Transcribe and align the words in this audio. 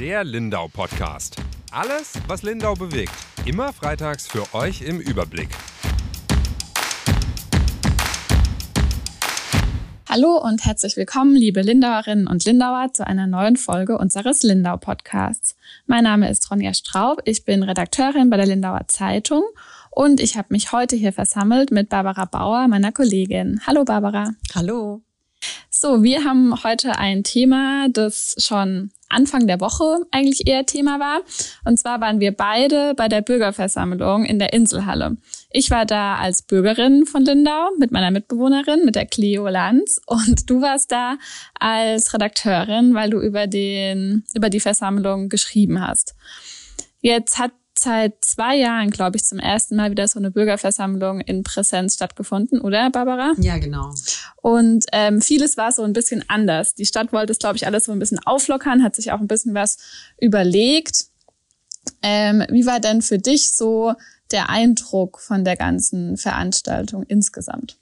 Der 0.00 0.24
Lindau 0.24 0.66
Podcast. 0.66 1.36
Alles, 1.72 2.14
was 2.26 2.42
Lindau 2.42 2.72
bewegt. 2.72 3.12
Immer 3.44 3.70
freitags 3.70 4.26
für 4.26 4.54
euch 4.54 4.80
im 4.80 4.98
Überblick. 4.98 5.50
Hallo 10.08 10.38
und 10.38 10.64
herzlich 10.64 10.96
willkommen, 10.96 11.34
liebe 11.36 11.60
Lindauerinnen 11.60 12.28
und 12.28 12.46
Lindauer, 12.46 12.94
zu 12.94 13.06
einer 13.06 13.26
neuen 13.26 13.56
Folge 13.56 13.98
unseres 13.98 14.42
Lindau 14.42 14.78
Podcasts. 14.78 15.54
Mein 15.86 16.04
Name 16.04 16.30
ist 16.30 16.50
Ronja 16.50 16.72
Straub, 16.72 17.20
ich 17.26 17.44
bin 17.44 17.62
Redakteurin 17.62 18.30
bei 18.30 18.38
der 18.38 18.46
Lindauer 18.46 18.88
Zeitung 18.88 19.42
und 19.90 20.18
ich 20.18 20.38
habe 20.38 20.48
mich 20.48 20.72
heute 20.72 20.96
hier 20.96 21.12
versammelt 21.12 21.72
mit 21.72 21.90
Barbara 21.90 22.24
Bauer, 22.24 22.68
meiner 22.68 22.90
Kollegin. 22.90 23.60
Hallo 23.66 23.84
Barbara. 23.84 24.30
Hallo. 24.54 25.02
So, 25.82 26.02
wir 26.02 26.24
haben 26.24 26.62
heute 26.62 26.98
ein 26.98 27.24
Thema, 27.24 27.88
das 27.88 28.36
schon 28.36 28.90
Anfang 29.08 29.46
der 29.46 29.60
Woche 29.60 30.04
eigentlich 30.10 30.46
eher 30.46 30.66
Thema 30.66 31.00
war. 31.00 31.22
Und 31.64 31.78
zwar 31.78 32.02
waren 32.02 32.20
wir 32.20 32.32
beide 32.36 32.92
bei 32.94 33.08
der 33.08 33.22
Bürgerversammlung 33.22 34.26
in 34.26 34.38
der 34.38 34.52
Inselhalle. 34.52 35.16
Ich 35.50 35.70
war 35.70 35.86
da 35.86 36.16
als 36.16 36.42
Bürgerin 36.42 37.06
von 37.06 37.24
Lindau 37.24 37.70
mit 37.78 37.92
meiner 37.92 38.10
Mitbewohnerin, 38.10 38.84
mit 38.84 38.94
der 38.94 39.06
Cleo 39.06 39.48
Lanz. 39.48 40.02
Und 40.04 40.50
du 40.50 40.60
warst 40.60 40.92
da 40.92 41.16
als 41.58 42.12
Redakteurin, 42.12 42.92
weil 42.92 43.08
du 43.08 43.18
über 43.18 43.46
den, 43.46 44.24
über 44.34 44.50
die 44.50 44.60
Versammlung 44.60 45.30
geschrieben 45.30 45.80
hast. 45.80 46.14
Jetzt 47.00 47.38
hat 47.38 47.52
seit 47.80 48.24
zwei 48.24 48.56
Jahren, 48.56 48.90
glaube 48.90 49.16
ich, 49.16 49.24
zum 49.24 49.38
ersten 49.38 49.76
Mal 49.76 49.90
wieder 49.90 50.06
so 50.06 50.18
eine 50.18 50.30
Bürgerversammlung 50.30 51.20
in 51.20 51.42
Präsenz 51.42 51.94
stattgefunden, 51.94 52.60
oder 52.60 52.90
Barbara? 52.90 53.32
Ja, 53.38 53.58
genau. 53.58 53.92
Und 54.36 54.86
ähm, 54.92 55.20
vieles 55.20 55.56
war 55.56 55.72
so 55.72 55.82
ein 55.82 55.92
bisschen 55.92 56.24
anders. 56.28 56.74
Die 56.74 56.86
Stadt 56.86 57.12
wollte 57.12 57.32
es, 57.32 57.38
glaube 57.38 57.56
ich, 57.56 57.66
alles 57.66 57.84
so 57.84 57.92
ein 57.92 57.98
bisschen 57.98 58.20
auflockern, 58.24 58.82
hat 58.82 58.96
sich 58.96 59.12
auch 59.12 59.20
ein 59.20 59.28
bisschen 59.28 59.54
was 59.54 59.78
überlegt. 60.20 61.06
Ähm, 62.02 62.44
wie 62.50 62.66
war 62.66 62.80
denn 62.80 63.02
für 63.02 63.18
dich 63.18 63.52
so 63.52 63.94
der 64.30 64.48
Eindruck 64.48 65.20
von 65.20 65.44
der 65.44 65.56
ganzen 65.56 66.16
Veranstaltung 66.16 67.04
insgesamt? 67.04 67.78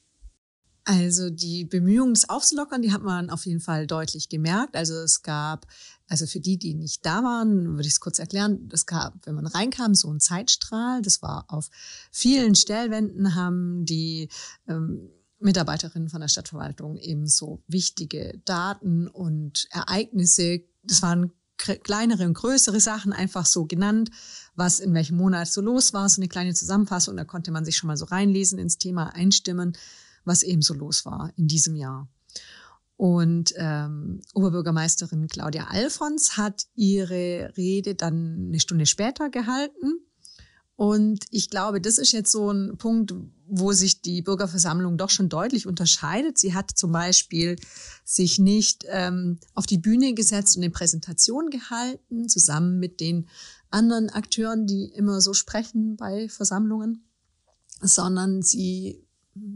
Also 0.84 1.28
die 1.28 1.66
Bemühungen, 1.66 2.14
das 2.14 2.30
aufzulockern, 2.30 2.80
die 2.80 2.92
hat 2.92 3.02
man 3.02 3.28
auf 3.28 3.44
jeden 3.44 3.60
Fall 3.60 3.86
deutlich 3.86 4.30
gemerkt. 4.30 4.74
Also 4.74 4.94
es 4.94 5.22
gab, 5.22 5.66
also 6.08 6.26
für 6.26 6.40
die, 6.40 6.58
die 6.58 6.74
nicht 6.74 7.04
da 7.04 7.22
waren, 7.22 7.76
würde 7.76 7.86
ich 7.86 7.94
es 7.94 8.00
kurz 8.00 8.18
erklären, 8.18 8.68
es 8.72 8.86
gab, 8.86 9.14
wenn 9.26 9.34
man 9.34 9.46
reinkam, 9.46 9.94
so 9.94 10.10
ein 10.10 10.20
Zeitstrahl. 10.20 11.02
Das 11.02 11.22
war 11.22 11.44
auf 11.48 11.68
vielen 12.10 12.54
Stellwänden, 12.54 13.34
haben 13.34 13.84
die 13.84 14.28
ähm, 14.66 15.10
Mitarbeiterinnen 15.40 16.08
von 16.08 16.20
der 16.20 16.28
Stadtverwaltung 16.28 16.96
eben 16.96 17.26
so 17.26 17.62
wichtige 17.68 18.40
Daten 18.44 19.06
und 19.06 19.68
Ereignisse, 19.70 20.62
das 20.82 21.02
waren 21.02 21.32
kleinere 21.56 22.24
und 22.24 22.34
größere 22.34 22.80
Sachen 22.80 23.12
einfach 23.12 23.44
so 23.44 23.66
genannt, 23.66 24.10
was 24.54 24.80
in 24.80 24.94
welchem 24.94 25.16
Monat 25.16 25.48
so 25.48 25.60
los 25.60 25.92
war, 25.92 26.08
so 26.08 26.20
eine 26.20 26.28
kleine 26.28 26.54
Zusammenfassung, 26.54 27.16
da 27.16 27.24
konnte 27.24 27.50
man 27.50 27.64
sich 27.64 27.76
schon 27.76 27.88
mal 27.88 27.96
so 27.96 28.04
reinlesen 28.06 28.58
ins 28.58 28.78
Thema, 28.78 29.14
einstimmen 29.14 29.76
was 30.24 30.42
eben 30.42 30.62
so 30.62 30.74
los 30.74 31.04
war 31.04 31.32
in 31.36 31.48
diesem 31.48 31.74
Jahr. 31.74 32.08
Und 32.98 33.54
ähm, 33.56 34.22
Oberbürgermeisterin 34.34 35.28
Claudia 35.28 35.68
Alfons 35.68 36.36
hat 36.36 36.64
ihre 36.74 37.52
Rede 37.56 37.94
dann 37.94 38.48
eine 38.48 38.58
Stunde 38.58 38.86
später 38.86 39.30
gehalten. 39.30 40.00
Und 40.74 41.24
ich 41.30 41.48
glaube, 41.48 41.80
das 41.80 41.98
ist 41.98 42.10
jetzt 42.10 42.32
so 42.32 42.50
ein 42.50 42.76
Punkt, 42.76 43.14
wo 43.46 43.70
sich 43.70 44.02
die 44.02 44.20
Bürgerversammlung 44.20 44.98
doch 44.98 45.10
schon 45.10 45.28
deutlich 45.28 45.68
unterscheidet. 45.68 46.38
Sie 46.38 46.54
hat 46.54 46.72
zum 46.72 46.90
Beispiel 46.90 47.54
sich 48.04 48.40
nicht 48.40 48.84
ähm, 48.88 49.38
auf 49.54 49.66
die 49.66 49.78
Bühne 49.78 50.12
gesetzt 50.14 50.56
und 50.56 50.64
eine 50.64 50.72
Präsentation 50.72 51.50
gehalten, 51.50 52.28
zusammen 52.28 52.80
mit 52.80 52.98
den 52.98 53.28
anderen 53.70 54.10
Akteuren, 54.10 54.66
die 54.66 54.86
immer 54.86 55.20
so 55.20 55.34
sprechen 55.34 55.96
bei 55.96 56.28
Versammlungen, 56.28 57.04
sondern 57.80 58.42
sie 58.42 59.04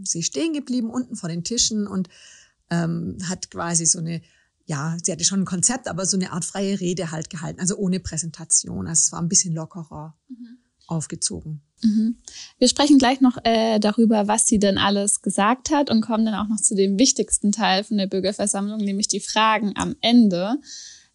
sie 0.04 0.22
stehen 0.22 0.53
geblieben 0.53 0.91
unten 0.91 1.16
vor 1.16 1.28
den 1.28 1.42
Tischen 1.42 1.88
und 1.88 2.09
ähm, 2.70 3.18
hat 3.28 3.50
quasi 3.50 3.86
so 3.86 3.98
eine, 3.98 4.22
ja, 4.64 4.96
sie 5.02 5.12
hatte 5.12 5.24
schon 5.24 5.42
ein 5.42 5.46
Konzept, 5.46 5.88
aber 5.88 6.06
so 6.06 6.16
eine 6.16 6.32
Art 6.32 6.44
freie 6.44 6.80
Rede 6.80 7.10
halt 7.10 7.30
gehalten, 7.30 7.60
also 7.60 7.76
ohne 7.76 8.00
Präsentation. 8.00 8.86
Also 8.86 9.00
es 9.06 9.12
war 9.12 9.20
ein 9.20 9.28
bisschen 9.28 9.54
lockerer 9.54 10.16
mhm. 10.28 10.58
aufgezogen. 10.86 11.62
Mhm. 11.82 12.18
Wir 12.58 12.68
sprechen 12.68 12.98
gleich 12.98 13.20
noch 13.20 13.38
äh, 13.44 13.78
darüber, 13.78 14.28
was 14.28 14.46
sie 14.46 14.58
denn 14.58 14.78
alles 14.78 15.20
gesagt 15.20 15.70
hat 15.70 15.90
und 15.90 16.00
kommen 16.00 16.24
dann 16.24 16.34
auch 16.34 16.48
noch 16.48 16.60
zu 16.60 16.74
dem 16.74 16.98
wichtigsten 16.98 17.52
Teil 17.52 17.84
von 17.84 17.98
der 17.98 18.06
Bürgerversammlung, 18.06 18.78
nämlich 18.78 19.08
die 19.08 19.20
Fragen 19.20 19.72
am 19.76 19.96
Ende. 20.00 20.58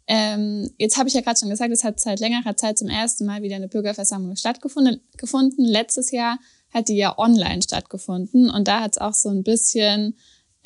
Ähm, 0.08 0.70
jetzt 0.78 0.98
habe 0.98 1.10
ich 1.10 1.16
ja 1.16 1.22
gerade 1.22 1.38
schon 1.38 1.50
gesagt, 1.50 1.72
es 1.72 1.84
hat 1.84 2.00
seit 2.00 2.20
längerer 2.20 2.56
Zeit 2.56 2.78
zum 2.78 2.88
ersten 2.88 3.26
Mal 3.26 3.42
wieder 3.42 3.58
eine 3.58 3.68
Bürgerversammlung 3.68 4.36
stattgefunden. 4.36 5.02
Gefunden. 5.18 5.64
Letztes 5.64 6.12
Jahr 6.12 6.40
hat 6.74 6.88
die 6.88 6.96
ja 6.96 7.18
online 7.18 7.62
stattgefunden 7.62 8.50
und 8.50 8.68
da 8.68 8.82
hat 8.82 8.94
es 8.94 8.98
auch 8.98 9.14
so 9.14 9.30
ein 9.30 9.44
bisschen 9.44 10.18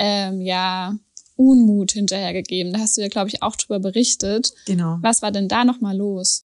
ähm, 0.01 0.41
ja 0.41 0.97
Unmut 1.35 1.91
hinterhergegeben. 1.91 2.73
Da 2.73 2.79
hast 2.79 2.97
du 2.97 3.01
ja, 3.01 3.07
glaube 3.07 3.29
ich, 3.29 3.41
auch 3.41 3.56
drüber 3.56 3.79
berichtet. 3.79 4.51
Genau. 4.66 4.97
Was 5.01 5.22
war 5.22 5.31
denn 5.31 5.47
da 5.47 5.63
nochmal 5.63 5.95
los? 5.95 6.44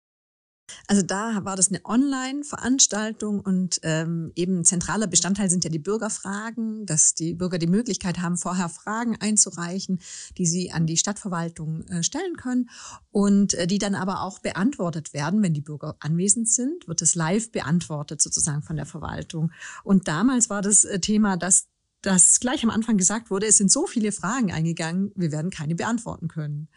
Also 0.88 1.04
da 1.04 1.46
war 1.46 1.56
das 1.56 1.70
eine 1.70 1.82
Online-Veranstaltung 1.86 3.40
und 3.40 3.80
ähm, 3.84 4.32
eben 4.36 4.66
zentraler 4.66 5.06
Bestandteil 5.06 5.50
sind 5.50 5.64
ja 5.64 5.70
die 5.70 5.80
Bürgerfragen, 5.80 6.88
dass 6.88 7.14
die 7.14 7.36
Bürger 7.36 7.60
die 7.60 7.68
Möglichkeit 7.68 8.20
haben, 8.20 8.36
vorher 8.36 8.68
Fragen 8.68 9.16
einzureichen, 9.20 10.00
die 10.40 10.48
sie 10.48 10.72
an 10.72 10.88
die 10.88 10.98
Stadtverwaltung 10.98 11.86
äh, 11.88 12.02
stellen 12.02 12.36
können 12.36 12.70
und 13.12 13.54
äh, 13.54 13.68
die 13.68 13.78
dann 13.78 13.94
aber 13.94 14.22
auch 14.22 14.40
beantwortet 14.40 15.14
werden, 15.14 15.44
wenn 15.44 15.54
die 15.54 15.62
Bürger 15.62 15.98
anwesend 16.00 16.50
sind, 16.50 16.88
wird 16.88 17.04
es 17.04 17.14
live 17.14 17.52
beantwortet 17.52 18.20
sozusagen 18.22 18.64
von 18.64 18.76
der 18.76 18.88
Verwaltung. 18.88 19.52
Und 19.84 20.08
damals 20.08 20.50
war 20.50 20.64
das 20.64 20.84
äh, 20.84 21.00
Thema, 21.00 21.38
dass 21.38 21.68
das 22.06 22.40
gleich 22.40 22.64
am 22.64 22.70
Anfang 22.70 22.98
gesagt 22.98 23.32
wurde, 23.32 23.48
es 23.48 23.58
sind 23.58 23.72
so 23.72 23.88
viele 23.88 24.12
Fragen 24.12 24.52
eingegangen, 24.52 25.12
wir 25.16 25.32
werden 25.32 25.52
keine 25.52 25.76
beantworten 25.76 26.28
können. 26.28 26.70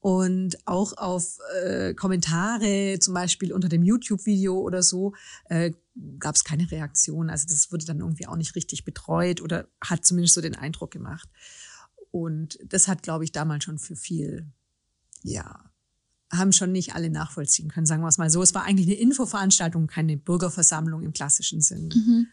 Und 0.00 0.58
auch 0.66 0.96
auf 0.96 1.38
äh, 1.64 1.92
Kommentare, 1.94 2.98
zum 3.00 3.14
Beispiel 3.14 3.52
unter 3.52 3.68
dem 3.68 3.82
YouTube-Video 3.82 4.56
oder 4.60 4.82
so, 4.82 5.14
äh, 5.46 5.72
gab 6.20 6.36
es 6.36 6.44
keine 6.44 6.70
Reaktion. 6.70 7.30
Also 7.30 7.46
das 7.48 7.72
wurde 7.72 7.84
dann 7.84 7.98
irgendwie 7.98 8.26
auch 8.26 8.36
nicht 8.36 8.54
richtig 8.54 8.84
betreut 8.84 9.40
oder 9.40 9.66
hat 9.82 10.04
zumindest 10.04 10.34
so 10.34 10.40
den 10.40 10.54
Eindruck 10.54 10.92
gemacht. 10.92 11.28
Und 12.12 12.58
das 12.64 12.86
hat, 12.86 13.02
glaube 13.02 13.24
ich, 13.24 13.32
damals 13.32 13.64
schon 13.64 13.78
für 13.78 13.96
viel, 13.96 14.46
ja, 15.22 15.64
haben 16.30 16.52
schon 16.52 16.72
nicht 16.72 16.94
alle 16.94 17.10
nachvollziehen 17.10 17.70
können, 17.70 17.86
sagen 17.86 18.02
wir 18.02 18.08
es 18.08 18.18
mal 18.18 18.28
so. 18.28 18.42
Es 18.42 18.54
war 18.54 18.64
eigentlich 18.64 18.86
eine 18.86 18.96
Infoveranstaltung, 18.96 19.86
keine 19.86 20.16
Bürgerversammlung 20.16 21.02
im 21.02 21.12
klassischen 21.12 21.60
Sinn. 21.62 21.88
Mhm. 21.94 22.26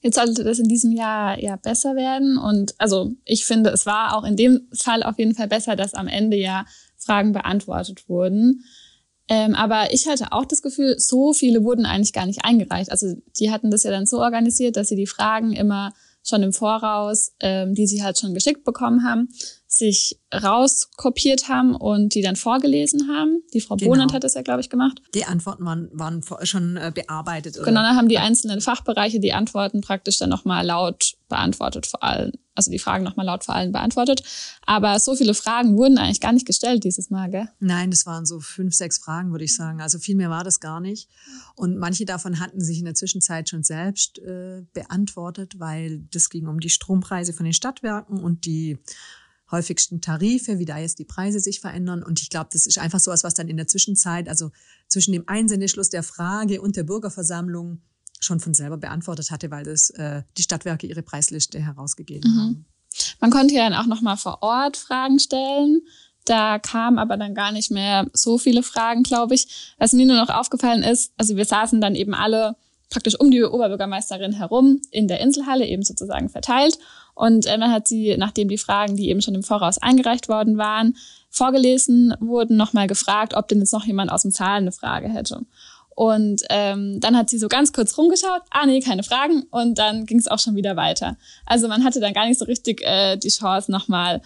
Jetzt 0.00 0.14
sollte 0.16 0.44
das 0.44 0.58
in 0.58 0.68
diesem 0.68 0.92
Jahr 0.92 1.38
ja 1.40 1.56
besser 1.56 1.96
werden. 1.96 2.38
Und 2.38 2.74
also 2.78 3.12
ich 3.24 3.44
finde, 3.44 3.70
es 3.70 3.86
war 3.86 4.16
auch 4.16 4.24
in 4.24 4.36
dem 4.36 4.68
Fall 4.72 5.02
auf 5.02 5.18
jeden 5.18 5.34
Fall 5.34 5.48
besser, 5.48 5.74
dass 5.74 5.94
am 5.94 6.06
Ende 6.06 6.36
ja 6.36 6.64
Fragen 6.96 7.32
beantwortet 7.32 8.08
wurden. 8.08 8.64
Ähm, 9.26 9.54
aber 9.54 9.92
ich 9.92 10.06
hatte 10.06 10.32
auch 10.32 10.44
das 10.44 10.62
Gefühl, 10.62 10.98
so 10.98 11.32
viele 11.32 11.64
wurden 11.64 11.86
eigentlich 11.86 12.12
gar 12.12 12.26
nicht 12.26 12.44
eingereicht. 12.44 12.90
Also 12.90 13.16
die 13.38 13.50
hatten 13.50 13.70
das 13.70 13.82
ja 13.82 13.90
dann 13.90 14.06
so 14.06 14.20
organisiert, 14.20 14.76
dass 14.76 14.88
sie 14.88 14.96
die 14.96 15.06
Fragen 15.06 15.52
immer 15.52 15.92
schon 16.22 16.42
im 16.42 16.52
Voraus, 16.52 17.32
ähm, 17.40 17.74
die 17.74 17.86
sie 17.86 18.02
halt 18.02 18.18
schon 18.18 18.34
geschickt 18.34 18.64
bekommen 18.64 19.04
haben, 19.04 19.28
sich 19.72 20.18
rauskopiert 20.34 21.48
haben 21.48 21.76
und 21.76 22.14
die 22.14 22.22
dann 22.22 22.34
vorgelesen 22.34 23.08
haben. 23.08 23.42
Die 23.54 23.60
Frau 23.60 23.76
genau. 23.76 23.92
Bonert 23.92 24.12
hat 24.12 24.24
das 24.24 24.34
ja, 24.34 24.42
glaube 24.42 24.60
ich, 24.60 24.68
gemacht. 24.68 25.00
Die 25.14 25.24
Antworten 25.24 25.64
waren, 25.64 25.88
waren 25.92 26.24
schon 26.42 26.76
äh, 26.76 26.90
bearbeitet. 26.92 27.56
Oder? 27.56 27.66
Genau, 27.66 27.82
dann 27.82 27.96
haben 27.96 28.08
die 28.08 28.18
einzelnen 28.18 28.60
Fachbereiche 28.60 29.20
die 29.20 29.32
Antworten 29.32 29.80
praktisch 29.80 30.18
dann 30.18 30.28
nochmal 30.28 30.66
laut 30.66 31.14
beantwortet, 31.28 31.86
vor 31.86 32.02
allem, 32.02 32.32
also 32.56 32.72
die 32.72 32.80
Fragen 32.80 33.04
nochmal 33.04 33.26
laut 33.26 33.44
vor 33.44 33.54
allem 33.54 33.70
beantwortet. 33.70 34.24
Aber 34.66 34.98
so 34.98 35.14
viele 35.14 35.34
Fragen 35.34 35.76
wurden 35.76 35.98
eigentlich 35.98 36.20
gar 36.20 36.32
nicht 36.32 36.46
gestellt 36.46 36.82
dieses 36.82 37.08
Mal, 37.10 37.30
gell? 37.30 37.48
Nein, 37.60 37.92
das 37.92 38.06
waren 38.06 38.26
so 38.26 38.40
fünf, 38.40 38.74
sechs 38.74 38.98
Fragen, 38.98 39.30
würde 39.30 39.44
ich 39.44 39.54
sagen. 39.54 39.80
Also 39.80 40.00
viel 40.00 40.16
mehr 40.16 40.30
war 40.30 40.42
das 40.42 40.58
gar 40.58 40.80
nicht. 40.80 41.08
Und 41.54 41.78
manche 41.78 42.04
davon 42.04 42.40
hatten 42.40 42.60
sich 42.60 42.80
in 42.80 42.86
der 42.86 42.94
Zwischenzeit 42.94 43.48
schon 43.48 43.62
selbst 43.62 44.18
äh, 44.18 44.62
beantwortet, 44.72 45.60
weil 45.60 46.00
das 46.10 46.28
ging 46.28 46.48
um 46.48 46.58
die 46.58 46.70
Strompreise 46.70 47.32
von 47.32 47.44
den 47.44 47.54
Stadtwerken 47.54 48.18
und 48.18 48.44
die 48.46 48.78
häufigsten 49.50 50.00
Tarife, 50.00 50.58
wie 50.58 50.64
da 50.64 50.78
jetzt 50.78 50.98
die 50.98 51.04
Preise 51.04 51.40
sich 51.40 51.60
verändern. 51.60 52.02
Und 52.02 52.20
ich 52.20 52.30
glaube, 52.30 52.50
das 52.52 52.66
ist 52.66 52.78
einfach 52.78 53.00
so 53.00 53.10
etwas, 53.10 53.24
was 53.24 53.34
dann 53.34 53.48
in 53.48 53.56
der 53.56 53.66
Zwischenzeit, 53.66 54.28
also 54.28 54.50
zwischen 54.88 55.12
dem 55.12 55.24
Einsendeschluss 55.26 55.88
der 55.90 56.02
Frage 56.02 56.60
und 56.60 56.76
der 56.76 56.84
Bürgerversammlung 56.84 57.80
schon 58.20 58.40
von 58.40 58.54
selber 58.54 58.76
beantwortet 58.76 59.30
hatte, 59.30 59.50
weil 59.50 59.64
das 59.64 59.90
äh, 59.90 60.22
die 60.36 60.42
Stadtwerke 60.42 60.86
ihre 60.86 61.02
Preisliste 61.02 61.58
herausgegeben 61.58 62.30
mhm. 62.30 62.38
haben. 62.38 62.64
Man 63.20 63.30
konnte 63.30 63.54
ja 63.54 63.68
dann 63.68 63.78
auch 63.78 63.86
noch 63.86 64.02
mal 64.02 64.16
vor 64.16 64.42
Ort 64.42 64.76
Fragen 64.76 65.18
stellen. 65.18 65.82
Da 66.26 66.58
kamen 66.58 66.98
aber 66.98 67.16
dann 67.16 67.34
gar 67.34 67.50
nicht 67.50 67.70
mehr 67.70 68.06
so 68.12 68.36
viele 68.36 68.62
Fragen, 68.62 69.02
glaube 69.02 69.34
ich. 69.34 69.74
Was 69.78 69.92
mir 69.92 70.06
nur 70.06 70.16
noch 70.16 70.28
aufgefallen 70.28 70.82
ist, 70.82 71.12
also 71.16 71.36
wir 71.36 71.44
saßen 71.44 71.80
dann 71.80 71.94
eben 71.94 72.14
alle 72.14 72.56
praktisch 72.90 73.18
um 73.18 73.30
die 73.30 73.42
Oberbürgermeisterin 73.42 74.32
herum 74.32 74.82
in 74.90 75.08
der 75.08 75.20
Inselhalle 75.20 75.66
eben 75.66 75.82
sozusagen 75.82 76.28
verteilt. 76.28 76.78
Und 77.20 77.44
äh, 77.44 77.58
dann 77.58 77.70
hat 77.70 77.86
sie, 77.86 78.16
nachdem 78.16 78.48
die 78.48 78.56
Fragen, 78.56 78.96
die 78.96 79.10
eben 79.10 79.20
schon 79.20 79.34
im 79.34 79.42
Voraus 79.42 79.76
eingereicht 79.76 80.30
worden 80.30 80.56
waren, 80.56 80.96
vorgelesen 81.28 82.14
wurden, 82.18 82.56
nochmal 82.56 82.86
gefragt, 82.86 83.34
ob 83.34 83.46
denn 83.46 83.58
jetzt 83.58 83.74
noch 83.74 83.84
jemand 83.84 84.10
aus 84.10 84.22
dem 84.22 84.30
Saal 84.30 84.56
eine 84.56 84.72
Frage 84.72 85.10
hätte. 85.10 85.42
Und 85.90 86.40
ähm, 86.48 86.98
dann 86.98 87.14
hat 87.14 87.28
sie 87.28 87.36
so 87.36 87.48
ganz 87.48 87.74
kurz 87.74 87.98
rumgeschaut, 87.98 88.40
ah 88.48 88.64
nee, 88.64 88.80
keine 88.80 89.02
Fragen. 89.02 89.42
Und 89.50 89.76
dann 89.76 90.06
ging 90.06 90.18
es 90.18 90.28
auch 90.28 90.38
schon 90.38 90.56
wieder 90.56 90.76
weiter. 90.76 91.18
Also 91.44 91.68
man 91.68 91.84
hatte 91.84 92.00
dann 92.00 92.14
gar 92.14 92.26
nicht 92.26 92.38
so 92.38 92.46
richtig 92.46 92.80
äh, 92.86 93.18
die 93.18 93.28
Chance, 93.28 93.70
nochmal 93.70 94.22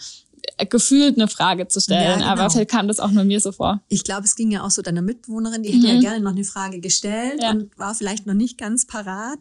gefühlt 0.69 1.17
eine 1.17 1.29
Frage 1.29 1.69
zu 1.69 1.81
stellen, 1.81 2.03
ja, 2.03 2.15
genau. 2.17 2.27
aber 2.27 2.51
vielleicht 2.51 2.71
kam 2.71 2.89
das 2.89 3.01
auch 3.01 3.11
nur 3.11 3.25
mir 3.25 3.41
so 3.41 3.53
vor. 3.53 3.81
Ich 3.89 4.05
glaube, 4.05 4.25
es 4.25 4.37
ging 4.37 4.51
ja 4.51 4.63
auch 4.63 4.71
so 4.71 4.83
deiner 4.83 5.03
Mitbewohnerin, 5.03 5.63
die 5.63 5.71
hätte 5.71 5.87
ja 5.87 5.95
mhm. 5.95 6.01
gerne 6.01 6.21
noch 6.21 6.33
eine 6.33 6.45
Frage 6.45 6.81
gestellt 6.81 7.41
ja. 7.43 7.51
und 7.51 7.77
war 7.79 7.95
vielleicht 7.95 8.27
noch 8.27 8.35
nicht 8.35 8.59
ganz 8.59 8.87
parat 8.87 9.39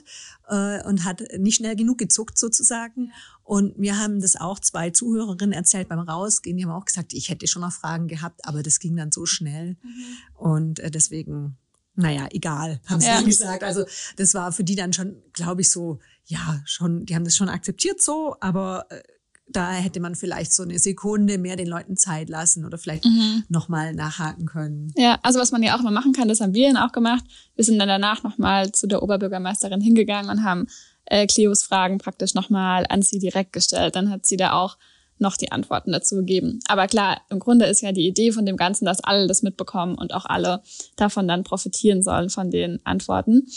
äh, 0.49 0.83
und 0.87 1.05
hat 1.05 1.23
nicht 1.37 1.55
schnell 1.55 1.75
genug 1.75 1.97
gezuckt 1.97 2.37
sozusagen. 2.37 3.11
Und 3.43 3.77
mir 3.77 3.99
haben 3.99 4.21
das 4.21 4.35
auch 4.35 4.59
zwei 4.59 4.89
Zuhörerinnen 4.89 5.51
erzählt 5.51 5.89
beim 5.89 5.99
Rausgehen. 5.99 6.57
Die 6.57 6.65
haben 6.65 6.71
auch 6.71 6.85
gesagt, 6.85 7.13
ich 7.13 7.29
hätte 7.29 7.47
schon 7.47 7.61
noch 7.61 7.73
Fragen 7.73 8.07
gehabt, 8.07 8.45
aber 8.45 8.63
das 8.63 8.79
ging 8.79 8.95
dann 8.95 9.11
so 9.11 9.25
schnell. 9.25 9.75
Mhm. 9.81 10.37
Und 10.37 10.79
äh, 10.79 10.89
deswegen, 10.89 11.57
naja, 11.95 12.27
egal, 12.31 12.79
haben 12.85 13.01
sie 13.01 13.07
ja. 13.07 13.21
gesagt. 13.21 13.63
Also 13.63 13.85
das 14.15 14.33
war 14.33 14.51
für 14.51 14.63
die 14.63 14.75
dann 14.75 14.93
schon, 14.93 15.17
glaube 15.33 15.61
ich, 15.61 15.71
so, 15.71 15.99
ja, 16.25 16.61
schon, 16.65 17.05
die 17.05 17.15
haben 17.15 17.25
das 17.25 17.35
schon 17.35 17.49
akzeptiert 17.49 18.01
so, 18.01 18.37
aber 18.39 18.85
äh, 18.89 19.01
da 19.47 19.71
hätte 19.71 19.99
man 19.99 20.15
vielleicht 20.15 20.53
so 20.53 20.63
eine 20.63 20.79
Sekunde 20.79 21.37
mehr 21.37 21.55
den 21.55 21.67
Leuten 21.67 21.97
Zeit 21.97 22.29
lassen 22.29 22.65
oder 22.65 22.77
vielleicht 22.77 23.05
mhm. 23.05 23.43
nochmal 23.49 23.93
nachhaken 23.93 24.45
können. 24.45 24.91
Ja, 24.95 25.19
also 25.21 25.39
was 25.39 25.51
man 25.51 25.61
ja 25.61 25.75
auch 25.75 25.81
immer 25.81 25.91
machen 25.91 26.13
kann, 26.13 26.27
das 26.27 26.39
haben 26.39 26.53
wir 26.53 26.71
dann 26.71 26.81
auch 26.81 26.91
gemacht. 26.91 27.23
Wir 27.55 27.65
sind 27.65 27.77
dann 27.77 27.89
danach 27.89 28.23
nochmal 28.23 28.71
zu 28.71 28.87
der 28.87 29.03
Oberbürgermeisterin 29.03 29.81
hingegangen 29.81 30.31
und 30.31 30.43
haben 30.43 30.67
äh, 31.05 31.27
Cleos 31.27 31.63
Fragen 31.63 31.97
praktisch 31.97 32.33
nochmal 32.33 32.85
an 32.89 33.01
sie 33.01 33.19
direkt 33.19 33.53
gestellt. 33.53 33.95
Dann 33.95 34.09
hat 34.09 34.25
sie 34.25 34.37
da 34.37 34.53
auch 34.53 34.77
noch 35.19 35.37
die 35.37 35.51
Antworten 35.51 35.91
dazu 35.91 36.17
gegeben. 36.17 36.59
Aber 36.67 36.87
klar, 36.87 37.21
im 37.29 37.39
Grunde 37.39 37.65
ist 37.65 37.81
ja 37.81 37.91
die 37.91 38.07
Idee 38.07 38.31
von 38.31 38.45
dem 38.45 38.57
Ganzen, 38.57 38.85
dass 38.85 39.03
alle 39.03 39.27
das 39.27 39.43
mitbekommen 39.43 39.95
und 39.95 40.13
auch 40.13 40.25
alle 40.25 40.61
davon 40.95 41.27
dann 41.27 41.43
profitieren 41.43 42.03
sollen 42.03 42.29
von 42.29 42.51
den 42.51 42.79
Antworten. 42.83 43.47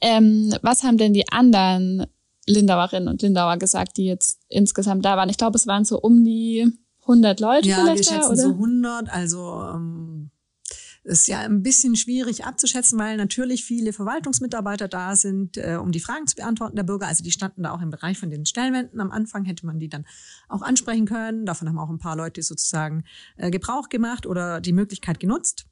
Ähm, 0.00 0.54
was 0.62 0.82
haben 0.82 0.98
denn 0.98 1.12
die 1.12 1.30
anderen 1.30 2.06
Lindauerinnen 2.46 3.08
und 3.08 3.22
Lindauer 3.22 3.56
gesagt, 3.58 3.96
die 3.96 4.06
jetzt 4.06 4.40
insgesamt 4.48 5.04
da 5.04 5.16
waren. 5.16 5.28
Ich 5.28 5.38
glaube, 5.38 5.56
es 5.56 5.66
waren 5.66 5.84
so 5.84 6.00
um 6.00 6.24
die 6.24 6.66
100 7.02 7.40
Leute 7.40 7.68
ja, 7.68 7.76
vielleicht 7.76 8.10
wir 8.10 8.16
schätzen 8.16 8.20
da, 8.20 8.28
oder? 8.28 8.36
so 8.36 8.50
100. 8.50 9.10
Also 9.10 9.62
ähm, 9.74 10.30
ist 11.02 11.28
ja 11.28 11.40
ein 11.40 11.62
bisschen 11.62 11.96
schwierig 11.96 12.44
abzuschätzen, 12.44 12.98
weil 12.98 13.16
natürlich 13.16 13.64
viele 13.64 13.92
Verwaltungsmitarbeiter 13.92 14.86
da 14.86 15.16
sind, 15.16 15.56
äh, 15.56 15.78
um 15.80 15.92
die 15.92 16.00
Fragen 16.00 16.26
zu 16.26 16.36
beantworten 16.36 16.76
der 16.76 16.82
Bürger. 16.82 17.06
Also 17.06 17.24
die 17.24 17.30
standen 17.30 17.62
da 17.62 17.72
auch 17.72 17.80
im 17.80 17.90
Bereich 17.90 18.18
von 18.18 18.30
den 18.30 18.44
Stellwänden. 18.44 19.00
Am 19.00 19.10
Anfang 19.10 19.44
hätte 19.44 19.64
man 19.66 19.78
die 19.78 19.88
dann 19.88 20.06
auch 20.48 20.62
ansprechen 20.62 21.06
können. 21.06 21.46
Davon 21.46 21.68
haben 21.68 21.78
auch 21.78 21.90
ein 21.90 21.98
paar 21.98 22.16
Leute 22.16 22.42
sozusagen 22.42 23.04
äh, 23.36 23.50
Gebrauch 23.50 23.88
gemacht 23.88 24.26
oder 24.26 24.60
die 24.60 24.72
Möglichkeit 24.72 25.20
genutzt. 25.20 25.66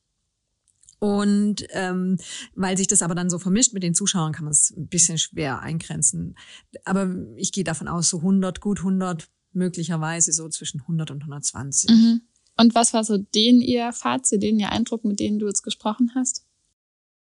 Und 0.98 1.64
ähm, 1.70 2.16
weil 2.54 2.76
sich 2.76 2.88
das 2.88 3.02
aber 3.02 3.14
dann 3.14 3.30
so 3.30 3.38
vermischt 3.38 3.72
mit 3.72 3.82
den 3.82 3.94
Zuschauern, 3.94 4.32
kann 4.32 4.44
man 4.44 4.52
es 4.52 4.74
ein 4.76 4.88
bisschen 4.88 5.18
schwer 5.18 5.60
eingrenzen. 5.60 6.36
Aber 6.84 7.14
ich 7.36 7.52
gehe 7.52 7.64
davon 7.64 7.86
aus, 7.86 8.08
so 8.08 8.18
100, 8.18 8.60
gut 8.60 8.78
100, 8.78 9.28
möglicherweise 9.52 10.32
so 10.32 10.48
zwischen 10.48 10.80
100 10.80 11.10
und 11.10 11.22
120. 11.22 11.90
Mhm. 11.90 12.22
Und 12.58 12.74
was 12.74 12.92
war 12.92 13.04
so 13.04 13.18
den 13.18 13.60
ihr 13.60 13.92
Fazit, 13.92 14.42
den 14.42 14.58
ihr 14.58 14.72
Eindruck, 14.72 15.04
mit 15.04 15.20
denen 15.20 15.38
du 15.38 15.46
jetzt 15.46 15.62
gesprochen 15.62 16.10
hast? 16.14 16.44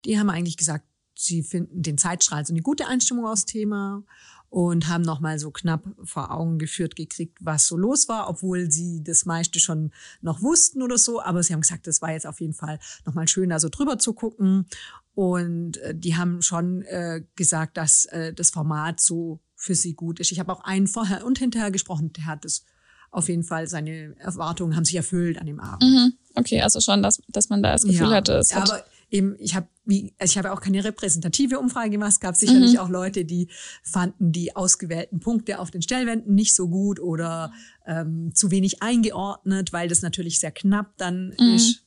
Die 0.04 0.18
haben 0.18 0.28
eigentlich 0.28 0.58
gesagt, 0.58 0.84
sie 1.14 1.42
finden 1.42 1.82
den 1.82 1.96
Zeitstrahl 1.96 2.44
so 2.44 2.52
eine 2.52 2.62
gute 2.62 2.86
Einstimmung 2.86 3.24
aus 3.24 3.46
Thema 3.46 4.04
und 4.50 4.86
haben 4.86 5.02
nochmal 5.02 5.38
so 5.38 5.50
knapp 5.50 5.82
vor 6.04 6.30
Augen 6.30 6.58
geführt 6.58 6.94
gekriegt, 6.94 7.38
was 7.40 7.66
so 7.66 7.76
los 7.76 8.08
war, 8.08 8.28
obwohl 8.28 8.70
sie 8.70 9.02
das 9.02 9.24
meiste 9.24 9.58
schon 9.58 9.92
noch 10.20 10.42
wussten 10.42 10.82
oder 10.82 10.98
so. 10.98 11.22
Aber 11.22 11.42
sie 11.42 11.54
haben 11.54 11.62
gesagt, 11.62 11.86
das 11.86 12.02
war 12.02 12.12
jetzt 12.12 12.26
auf 12.26 12.40
jeden 12.40 12.54
Fall 12.54 12.78
nochmal 13.06 13.26
schön, 13.26 13.48
da 13.48 13.58
so 13.58 13.68
drüber 13.68 13.98
zu 13.98 14.12
gucken. 14.12 14.66
Und 15.14 15.78
äh, 15.78 15.94
die 15.94 16.16
haben 16.16 16.42
schon 16.42 16.82
äh, 16.82 17.22
gesagt, 17.34 17.78
dass 17.78 18.04
äh, 18.06 18.34
das 18.34 18.50
Format 18.50 19.00
so 19.00 19.40
für 19.56 19.74
sie 19.74 19.94
gut 19.94 20.20
ist. 20.20 20.32
Ich 20.32 20.38
habe 20.38 20.52
auch 20.52 20.62
einen 20.64 20.86
vorher 20.86 21.24
und 21.24 21.38
hinterher 21.38 21.70
gesprochen, 21.70 22.12
der 22.12 22.26
hat 22.26 22.44
das 22.44 22.64
auf 23.14 23.28
jeden 23.28 23.44
Fall, 23.44 23.68
seine 23.68 24.14
Erwartungen 24.18 24.76
haben 24.76 24.84
sich 24.84 24.96
erfüllt 24.96 25.38
an 25.38 25.46
dem 25.46 25.60
Abend. 25.60 25.82
Mhm. 25.82 26.12
Okay, 26.34 26.60
also 26.60 26.80
schon, 26.80 27.02
dass, 27.02 27.22
dass 27.28 27.48
man 27.48 27.62
da 27.62 27.72
das 27.72 27.84
Gefühl 27.84 28.10
ja, 28.10 28.16
hatte, 28.16 28.34
es 28.34 28.54
hat 28.54 28.70
aber 28.70 28.84
eben, 29.10 29.36
ich 29.38 29.54
habe 29.54 29.68
wie, 29.84 30.14
also 30.18 30.32
ich 30.32 30.38
habe 30.38 30.52
auch 30.52 30.60
keine 30.60 30.82
repräsentative 30.82 31.58
Umfrage 31.58 31.90
gemacht. 31.90 32.12
Es 32.12 32.20
gab 32.20 32.36
sicherlich 32.36 32.72
mhm. 32.72 32.78
auch 32.78 32.88
Leute, 32.88 33.24
die 33.24 33.48
fanden 33.82 34.32
die 34.32 34.56
ausgewählten 34.56 35.20
Punkte 35.20 35.58
auf 35.60 35.70
den 35.70 35.82
Stellwänden 35.82 36.34
nicht 36.34 36.54
so 36.54 36.68
gut 36.68 36.98
oder 36.98 37.52
ähm, 37.86 38.32
zu 38.34 38.50
wenig 38.50 38.82
eingeordnet, 38.82 39.72
weil 39.72 39.88
das 39.88 40.02
natürlich 40.02 40.40
sehr 40.40 40.52
knapp 40.52 40.96
dann 40.96 41.34
mhm. 41.38 41.54
ist. 41.54 41.83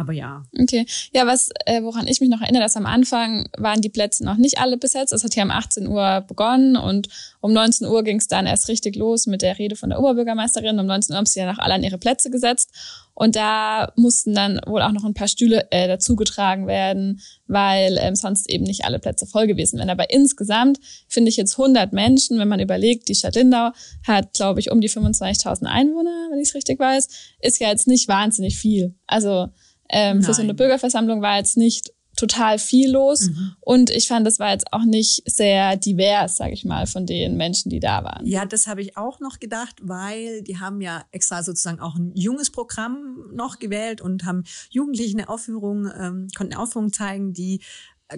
Aber 0.00 0.14
ja. 0.14 0.44
Okay. 0.58 0.86
Ja, 1.12 1.26
was, 1.26 1.50
äh, 1.66 1.82
woran 1.82 2.06
ich 2.06 2.22
mich 2.22 2.30
noch 2.30 2.40
erinnere, 2.40 2.62
dass 2.62 2.74
am 2.74 2.86
Anfang 2.86 3.50
waren 3.58 3.82
die 3.82 3.90
Plätze 3.90 4.24
noch 4.24 4.38
nicht 4.38 4.56
alle 4.58 4.78
besetzt. 4.78 5.12
Es 5.12 5.22
hat 5.22 5.34
hier 5.34 5.42
um 5.42 5.50
18 5.50 5.86
Uhr 5.86 6.24
begonnen 6.26 6.76
und 6.76 7.08
um 7.42 7.52
19 7.52 7.86
Uhr 7.86 8.02
ging 8.02 8.16
es 8.16 8.26
dann 8.26 8.46
erst 8.46 8.68
richtig 8.68 8.96
los 8.96 9.26
mit 9.26 9.42
der 9.42 9.58
Rede 9.58 9.76
von 9.76 9.90
der 9.90 10.00
Oberbürgermeisterin. 10.00 10.78
Um 10.78 10.86
19 10.86 11.12
Uhr 11.12 11.18
haben 11.18 11.26
sie 11.26 11.40
ja 11.40 11.52
noch 11.52 11.58
alle 11.58 11.74
an 11.74 11.82
ihre 11.82 11.98
Plätze 11.98 12.30
gesetzt. 12.30 12.70
Und 13.12 13.36
da 13.36 13.92
mussten 13.96 14.34
dann 14.34 14.58
wohl 14.66 14.80
auch 14.80 14.92
noch 14.92 15.04
ein 15.04 15.12
paar 15.12 15.28
Stühle 15.28 15.70
äh, 15.70 15.86
dazugetragen 15.86 16.66
werden, 16.66 17.20
weil 17.46 17.98
ähm, 18.00 18.14
sonst 18.14 18.48
eben 18.48 18.64
nicht 18.64 18.86
alle 18.86 18.98
Plätze 18.98 19.26
voll 19.26 19.46
gewesen 19.46 19.78
wären. 19.78 19.90
Aber 19.90 20.08
insgesamt 20.08 20.80
finde 21.08 21.28
ich 21.28 21.36
jetzt 21.36 21.58
100 21.58 21.92
Menschen, 21.92 22.38
wenn 22.38 22.48
man 22.48 22.60
überlegt, 22.60 23.08
die 23.10 23.14
Stadt 23.14 23.34
Lindau 23.34 23.72
hat, 24.06 24.32
glaube 24.32 24.60
ich, 24.60 24.70
um 24.70 24.80
die 24.80 24.88
25.000 24.88 25.64
Einwohner, 25.64 26.28
wenn 26.30 26.40
ich 26.40 26.48
es 26.48 26.54
richtig 26.54 26.78
weiß, 26.78 27.08
ist 27.40 27.60
ja 27.60 27.68
jetzt 27.68 27.86
nicht 27.86 28.08
wahnsinnig 28.08 28.56
viel. 28.56 28.94
Also 29.06 29.48
ähm, 29.90 30.22
für 30.22 30.34
so 30.34 30.42
eine 30.42 30.54
Bürgerversammlung 30.54 31.22
war 31.22 31.36
jetzt 31.36 31.56
nicht 31.56 31.92
total 32.16 32.58
viel 32.58 32.90
los. 32.90 33.28
Mhm. 33.28 33.52
Und 33.60 33.90
ich 33.90 34.08
fand, 34.08 34.26
das 34.26 34.38
war 34.38 34.50
jetzt 34.50 34.72
auch 34.72 34.84
nicht 34.84 35.22
sehr 35.26 35.76
divers, 35.76 36.36
sage 36.36 36.52
ich 36.52 36.64
mal, 36.64 36.86
von 36.86 37.06
den 37.06 37.36
Menschen, 37.36 37.70
die 37.70 37.80
da 37.80 38.04
waren. 38.04 38.26
Ja, 38.26 38.44
das 38.44 38.66
habe 38.66 38.82
ich 38.82 38.96
auch 38.96 39.20
noch 39.20 39.38
gedacht, 39.38 39.76
weil 39.82 40.42
die 40.42 40.58
haben 40.58 40.80
ja 40.80 41.04
extra 41.12 41.42
sozusagen 41.42 41.80
auch 41.80 41.96
ein 41.96 42.12
junges 42.14 42.50
Programm 42.50 43.30
noch 43.32 43.58
gewählt 43.58 44.00
und 44.00 44.24
haben 44.24 44.44
Jugendlichen 44.70 45.18
eine 45.18 45.28
Aufführung, 45.28 45.86
ähm, 45.86 46.28
konnten 46.36 46.52
eine 46.52 46.62
Aufführung 46.62 46.92
zeigen, 46.92 47.32
die 47.32 47.60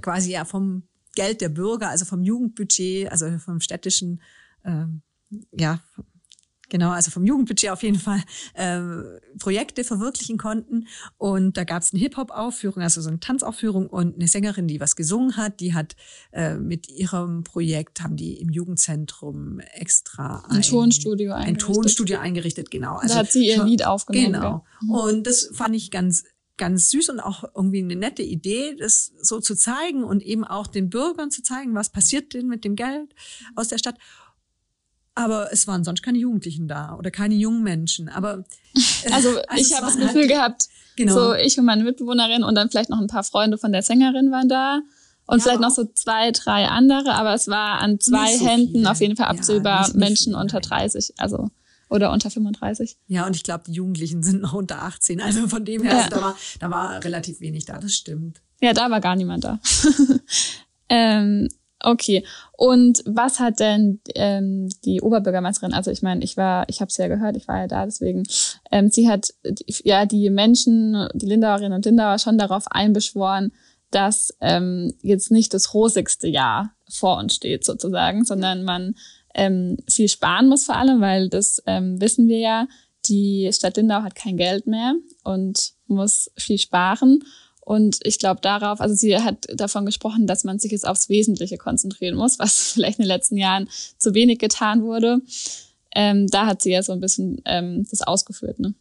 quasi 0.01 0.33
ja 0.33 0.45
vom 0.45 0.85
Geld 1.15 1.41
der 1.41 1.51
Bürger, 1.51 1.91
also 1.91 2.05
vom 2.05 2.23
Jugendbudget, 2.23 3.11
also 3.11 3.39
vom 3.39 3.61
städtischen, 3.61 4.23
ähm, 4.65 5.03
ja, 5.53 5.81
Genau, 6.73 6.89
also 6.89 7.11
vom 7.11 7.27
Jugendbudget 7.27 7.69
auf 7.69 7.83
jeden 7.83 7.99
Fall 7.99 8.23
äh, 8.55 8.81
Projekte 9.39 9.85
verwirklichen 9.85 10.39
konnten. 10.39 10.89
Und 11.19 11.59
da 11.59 11.65
gab 11.65 11.83
es 11.83 11.93
eine 11.93 12.01
Hip-Hop-Aufführung, 12.01 12.83
also 12.83 13.03
so 13.03 13.11
eine 13.11 13.21
Tanzaufführung 13.21 13.89
und 13.89 14.15
eine 14.15 14.27
Sängerin, 14.27 14.69
die 14.69 14.81
was 14.81 14.97
gesungen 14.97 15.37
hat. 15.37 15.61
Die 15.61 15.75
hat 15.75 15.97
äh, 16.31 16.55
mit 16.55 16.89
ihrem 16.89 17.45
Projekt, 17.45 18.01
haben 18.01 18.17
die 18.17 18.41
im 18.41 18.49
Jugendzentrum 18.49 19.61
extra 19.75 20.47
ein, 20.49 20.57
ein 20.57 20.63
Tonstudio 20.63 21.35
eingerichtet. 21.35 21.69
Ein 21.69 21.75
Tonstudio 21.75 22.19
eingerichtet, 22.21 22.71
genau. 22.71 22.95
Also, 22.95 23.17
da 23.17 23.21
hat 23.21 23.33
sie 23.33 23.47
ihr 23.49 23.63
Lied 23.65 23.85
aufgenommen. 23.85 24.33
Genau. 24.33 24.65
Mhm. 24.81 24.91
Und 24.93 25.27
das 25.27 25.51
fand 25.53 25.77
ich 25.77 25.91
ganz 25.91 26.25
ganz 26.59 26.91
süß 26.91 27.09
und 27.09 27.21
auch 27.21 27.45
irgendwie 27.57 27.83
eine 27.83 27.97
nette 27.97 28.23
Idee, 28.23 28.77
das 28.77 29.13
so 29.21 29.41
zu 29.41 29.57
zeigen 29.57 30.05
und 30.05 30.23
eben 30.23 30.45
auch 30.45 30.67
den 30.67 30.91
Bürgern 30.91 31.31
zu 31.31 31.43
zeigen, 31.43 31.75
was 31.75 31.91
passiert 31.91 32.35
denn 32.35 32.47
mit 32.47 32.65
dem 32.65 32.77
Geld 32.77 33.15
aus 33.57 33.69
der 33.69 33.79
Stadt. 33.79 33.97
Aber 35.15 35.53
es 35.53 35.67
waren 35.67 35.85
sonst 35.85 36.03
keine 36.03 36.19
Jugendlichen 36.19 36.69
da 36.69 36.97
oder 36.97 37.11
keine 37.11 37.35
jungen 37.35 37.63
Menschen. 37.63 38.09
Aber 38.09 38.45
also, 39.13 39.29
also 39.31 39.39
ich 39.57 39.75
habe 39.75 39.87
das 39.87 39.97
Gefühl 39.97 40.23
halt, 40.23 40.31
gehabt, 40.31 40.69
genau. 40.97 41.15
so 41.15 41.35
ich 41.35 41.59
und 41.59 41.67
meine 41.67 41.85
Mitbewohnerin 41.85 42.43
und 42.43 42.55
dann 42.55 42.71
vielleicht 42.71 42.91
noch 42.91 43.01
ein 43.01 43.09
paar 43.09 43.25
Freunde 43.25 43.59
von 43.59 43.73
der 43.73 43.83
Sängerin 43.83 44.31
waren 44.31 44.49
da 44.49 44.81
und 45.27 45.39
ja, 45.39 45.45
vielleicht 45.45 45.61
noch 45.61 45.71
so 45.71 45.85
zwei, 45.85 46.31
drei 46.31 46.67
andere. 46.67 47.15
Aber 47.15 47.35
es 47.35 47.49
war 47.49 47.81
an 47.81 48.01
zwei 48.01 48.37
so 48.37 48.47
Händen 48.47 48.73
viele. 48.73 48.91
auf 48.91 49.01
jeden 49.01 49.17
Fall 49.17 49.27
absehbar 49.27 49.89
ja, 49.89 49.95
Menschen 49.95 50.35
unter 50.35 50.61
30, 50.61 51.15
also 51.19 51.51
oder 51.89 52.11
unter 52.11 52.31
35. 52.31 52.97
Ja, 53.07 53.27
und 53.27 53.37
ich 53.37 53.43
glaube, 53.43 53.65
die 53.67 53.73
Jugendlichen 53.73 54.23
sind 54.23 54.43
noch 54.43 54.55
unter 54.55 54.83
18. 54.83 55.21
Also 55.21 55.47
von 55.47 55.65
dem 55.65 55.83
her, 55.83 55.93
ja. 55.93 55.99
also 55.99 56.11
da, 56.11 56.23
war, 56.23 56.37
da 56.59 56.71
war 56.71 57.05
relativ 57.05 57.41
wenig 57.41 57.67
da, 57.67 57.79
das 57.79 57.93
stimmt. 57.93 58.41
Ja, 58.61 58.73
da 58.73 58.91
war 58.91 59.01
gar 59.01 59.15
niemand 59.15 59.45
da. 59.45 59.59
ähm, 60.89 61.49
Okay. 61.83 62.25
Und 62.53 63.03
was 63.07 63.41
hat 63.41 63.61
denn 63.61 64.01
ähm, 64.15 64.69
die 64.85 65.01
Oberbürgermeisterin, 65.01 65.75
also 65.75 65.91
ich 65.91 66.03
meine, 66.03 66.23
ich 66.23 66.37
war, 66.37 66.69
ich 66.69 66.81
habe 66.81 66.89
es 66.89 66.97
ja 66.97 67.09
gehört, 67.09 67.37
ich 67.37 67.49
war 67.49 67.59
ja 67.59 67.67
da, 67.67 67.85
deswegen, 67.85 68.23
ähm, 68.71 68.89
sie 68.89 69.09
hat 69.09 69.35
ja 69.85 70.07
die 70.07 70.31
Menschen, 70.31 71.09
die 71.15 71.27
Lindauerinnen 71.27 71.73
und 71.73 71.85
Lindauer 71.85 72.19
schon 72.19 72.39
darauf 72.39 72.65
einbeschworen, 72.71 73.53
dass 73.91 74.35
ähm, 74.41 74.95
jetzt 75.03 75.31
nicht 75.31 75.53
das 75.55 75.75
rosigste 75.75 76.29
Jahr 76.29 76.73
vor 76.89 77.19
uns 77.19 77.35
steht 77.35 77.65
sozusagen, 77.65 78.25
sondern 78.25 78.63
man 78.63 78.95
ähm, 79.35 79.79
viel 79.89 80.09
sparen 80.09 80.49
muss 80.49 80.65
vor 80.65 80.77
allem, 80.77 81.01
weil 81.01 81.29
das 81.29 81.63
ähm, 81.67 82.01
wissen 82.01 82.29
wir 82.29 82.39
ja, 82.39 82.67
die 83.07 83.51
Stadt 83.53 83.77
Lindau 83.77 84.03
hat 84.03 84.15
kein 84.15 84.37
Geld 84.37 84.67
mehr 84.67 84.95
und 85.25 85.73
muss 85.87 86.31
viel 86.37 86.59
sparen. 86.59 87.25
Und 87.65 88.01
ich 88.03 88.19
glaube 88.19 88.41
darauf, 88.41 88.81
also 88.81 88.95
sie 88.95 89.17
hat 89.17 89.47
davon 89.55 89.87
gesprochen, 89.87 90.27
dass 90.27 90.43
man 90.43 90.59
sich 90.59 90.73
jetzt 90.73 90.87
aufs 90.87 91.09
Wesentliche 91.09 91.59
konzentrieren 91.59 92.17
muss, 92.17 92.39
was 92.39 92.73
vielleicht 92.73 92.99
in 92.99 93.05
den 93.05 93.09
letzten 93.09 93.37
Jahren 93.37 93.69
zu 93.99 94.15
wenig 94.15 94.39
getan 94.41 94.83
wurde. 94.83 95.21
Ähm, 95.95 96.27
da 96.27 96.47
hat 96.47 96.63
sie 96.63 96.73
ja 96.73 96.83
so 96.83 96.93
ein 96.93 97.01
bisschen 97.01 97.41
ähm, 97.45 97.87
das 97.89 98.03
ausgeführt. 98.03 98.59
Ne? 98.59 98.75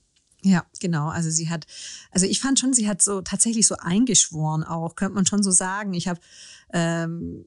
Ja, 0.44 0.66
genau. 0.80 1.10
Also 1.10 1.30
sie 1.30 1.50
hat, 1.50 1.68
also 2.10 2.26
ich 2.26 2.40
fand 2.40 2.60
schon, 2.60 2.74
sie 2.74 2.88
hat 2.90 3.02
so 3.02 3.22
tatsächlich 3.22 3.68
so 3.68 3.76
eingeschworen 3.78 4.64
auch, 4.64 4.96
könnte 4.96 5.14
man 5.14 5.28
schon 5.28 5.44
so 5.44 5.52
sagen. 5.52 5.94
Ich 5.94 6.08
habe 6.08 6.20
ähm, 6.74 7.46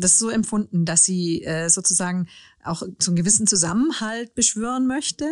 das 0.00 0.18
so 0.18 0.28
empfunden, 0.28 0.84
dass 0.84 1.04
sie 1.04 1.42
äh, 1.44 1.68
sozusagen 1.68 2.28
auch 2.64 2.82
so 2.98 3.10
einen 3.10 3.16
gewissen 3.16 3.46
Zusammenhalt 3.46 4.34
beschwören 4.34 4.86
möchte. 4.86 5.26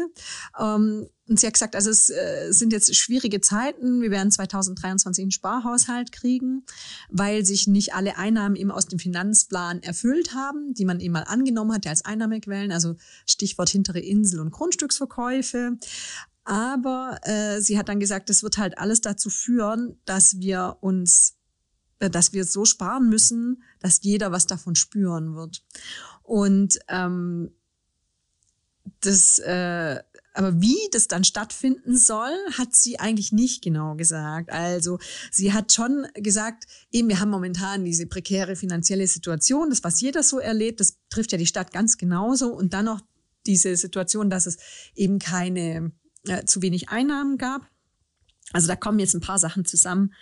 Ähm, 0.58 1.08
und 1.26 1.40
sie 1.40 1.46
hat 1.46 1.54
gesagt, 1.54 1.74
also 1.74 1.90
es 1.90 2.10
äh, 2.10 2.48
sind 2.50 2.72
jetzt 2.72 2.94
schwierige 2.94 3.40
Zeiten. 3.40 4.02
Wir 4.02 4.10
werden 4.10 4.30
2023 4.30 5.22
einen 5.22 5.30
Sparhaushalt 5.30 6.12
kriegen, 6.12 6.64
weil 7.08 7.44
sich 7.44 7.66
nicht 7.66 7.94
alle 7.94 8.18
Einnahmen 8.18 8.56
eben 8.56 8.70
aus 8.70 8.86
dem 8.86 8.98
Finanzplan 8.98 9.82
erfüllt 9.82 10.34
haben, 10.34 10.74
die 10.74 10.84
man 10.84 11.00
eben 11.00 11.12
mal 11.12 11.22
angenommen 11.22 11.72
hatte 11.72 11.88
als 11.88 12.04
Einnahmequellen. 12.04 12.72
Also 12.72 12.96
Stichwort 13.26 13.70
hintere 13.70 14.00
Insel 14.00 14.40
und 14.40 14.50
Grundstücksverkäufe. 14.50 15.78
Aber 16.44 17.18
äh, 17.22 17.60
sie 17.60 17.78
hat 17.78 17.88
dann 17.88 18.00
gesagt, 18.00 18.28
das 18.28 18.42
wird 18.42 18.58
halt 18.58 18.76
alles 18.78 19.00
dazu 19.00 19.30
führen, 19.30 19.98
dass 20.04 20.38
wir 20.40 20.76
uns 20.82 21.36
dass 21.98 22.32
wir 22.32 22.44
so 22.44 22.64
sparen 22.64 23.08
müssen, 23.08 23.62
dass 23.80 24.00
jeder 24.02 24.32
was 24.32 24.46
davon 24.46 24.74
spüren 24.74 25.34
wird. 25.34 25.64
Und 26.22 26.78
ähm, 26.88 27.50
das, 29.00 29.38
äh, 29.38 30.02
aber 30.34 30.60
wie 30.60 30.76
das 30.90 31.06
dann 31.06 31.24
stattfinden 31.24 31.96
soll, 31.96 32.32
hat 32.58 32.74
sie 32.74 32.98
eigentlich 32.98 33.32
nicht 33.32 33.62
genau 33.62 33.94
gesagt. 33.94 34.50
Also 34.50 34.98
sie 35.30 35.52
hat 35.52 35.72
schon 35.72 36.06
gesagt, 36.14 36.64
eben 36.90 37.08
wir 37.08 37.20
haben 37.20 37.30
momentan 37.30 37.84
diese 37.84 38.06
prekäre 38.06 38.56
finanzielle 38.56 39.06
Situation, 39.06 39.70
das 39.70 39.84
was 39.84 40.00
jeder 40.00 40.22
so 40.22 40.38
erlebt, 40.38 40.80
das 40.80 40.98
trifft 41.08 41.32
ja 41.32 41.38
die 41.38 41.46
Stadt 41.46 41.72
ganz 41.72 41.96
genauso 41.96 42.52
und 42.52 42.74
dann 42.74 42.86
noch 42.86 43.00
diese 43.46 43.76
Situation, 43.76 44.30
dass 44.30 44.46
es 44.46 44.58
eben 44.94 45.18
keine 45.18 45.92
äh, 46.26 46.44
zu 46.44 46.62
wenig 46.62 46.88
Einnahmen 46.88 47.38
gab. 47.38 47.70
Also 48.52 48.68
da 48.68 48.76
kommen 48.76 48.98
jetzt 48.98 49.14
ein 49.14 49.20
paar 49.20 49.38
Sachen 49.38 49.64
zusammen. 49.64 50.12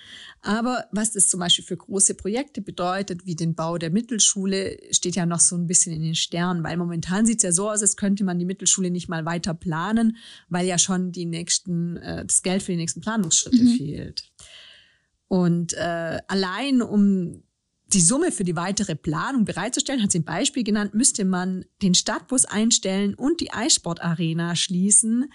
Aber 0.40 0.86
was 0.92 1.12
das 1.12 1.28
zum 1.28 1.40
Beispiel 1.40 1.64
für 1.64 1.76
große 1.76 2.14
Projekte 2.14 2.62
bedeutet, 2.62 3.26
wie 3.26 3.34
den 3.34 3.54
Bau 3.54 3.78
der 3.78 3.90
Mittelschule, 3.90 4.78
steht 4.90 5.16
ja 5.16 5.26
noch 5.26 5.40
so 5.40 5.56
ein 5.56 5.66
bisschen 5.66 5.92
in 5.92 6.02
den 6.02 6.14
Sternen, 6.14 6.62
weil 6.62 6.76
momentan 6.76 7.26
sieht 7.26 7.38
es 7.38 7.42
ja 7.42 7.52
so 7.52 7.70
aus, 7.70 7.82
als 7.82 7.96
könnte 7.96 8.24
man 8.24 8.38
die 8.38 8.44
Mittelschule 8.44 8.90
nicht 8.90 9.08
mal 9.08 9.24
weiter 9.24 9.54
planen, 9.54 10.16
weil 10.48 10.66
ja 10.66 10.78
schon 10.78 11.12
die 11.12 11.26
nächsten, 11.26 11.96
äh, 11.96 12.24
das 12.24 12.42
Geld 12.42 12.62
für 12.62 12.72
die 12.72 12.78
nächsten 12.78 13.00
Planungsschritte 13.00 13.62
mhm. 13.62 13.76
fehlt. 13.76 14.30
Und 15.28 15.72
äh, 15.74 16.20
allein 16.28 16.80
um 16.80 17.42
die 17.92 18.00
Summe 18.00 18.32
für 18.32 18.44
die 18.44 18.56
weitere 18.56 18.94
Planung 18.94 19.44
bereitzustellen, 19.44 20.02
hat 20.02 20.12
sie 20.12 20.20
ein 20.20 20.24
Beispiel 20.24 20.64
genannt, 20.64 20.94
müsste 20.94 21.24
man 21.24 21.64
den 21.82 21.94
Stadtbus 21.94 22.44
einstellen 22.44 23.14
und 23.14 23.40
die 23.40 23.52
Eissportarena 23.52 24.56
schließen 24.56 25.30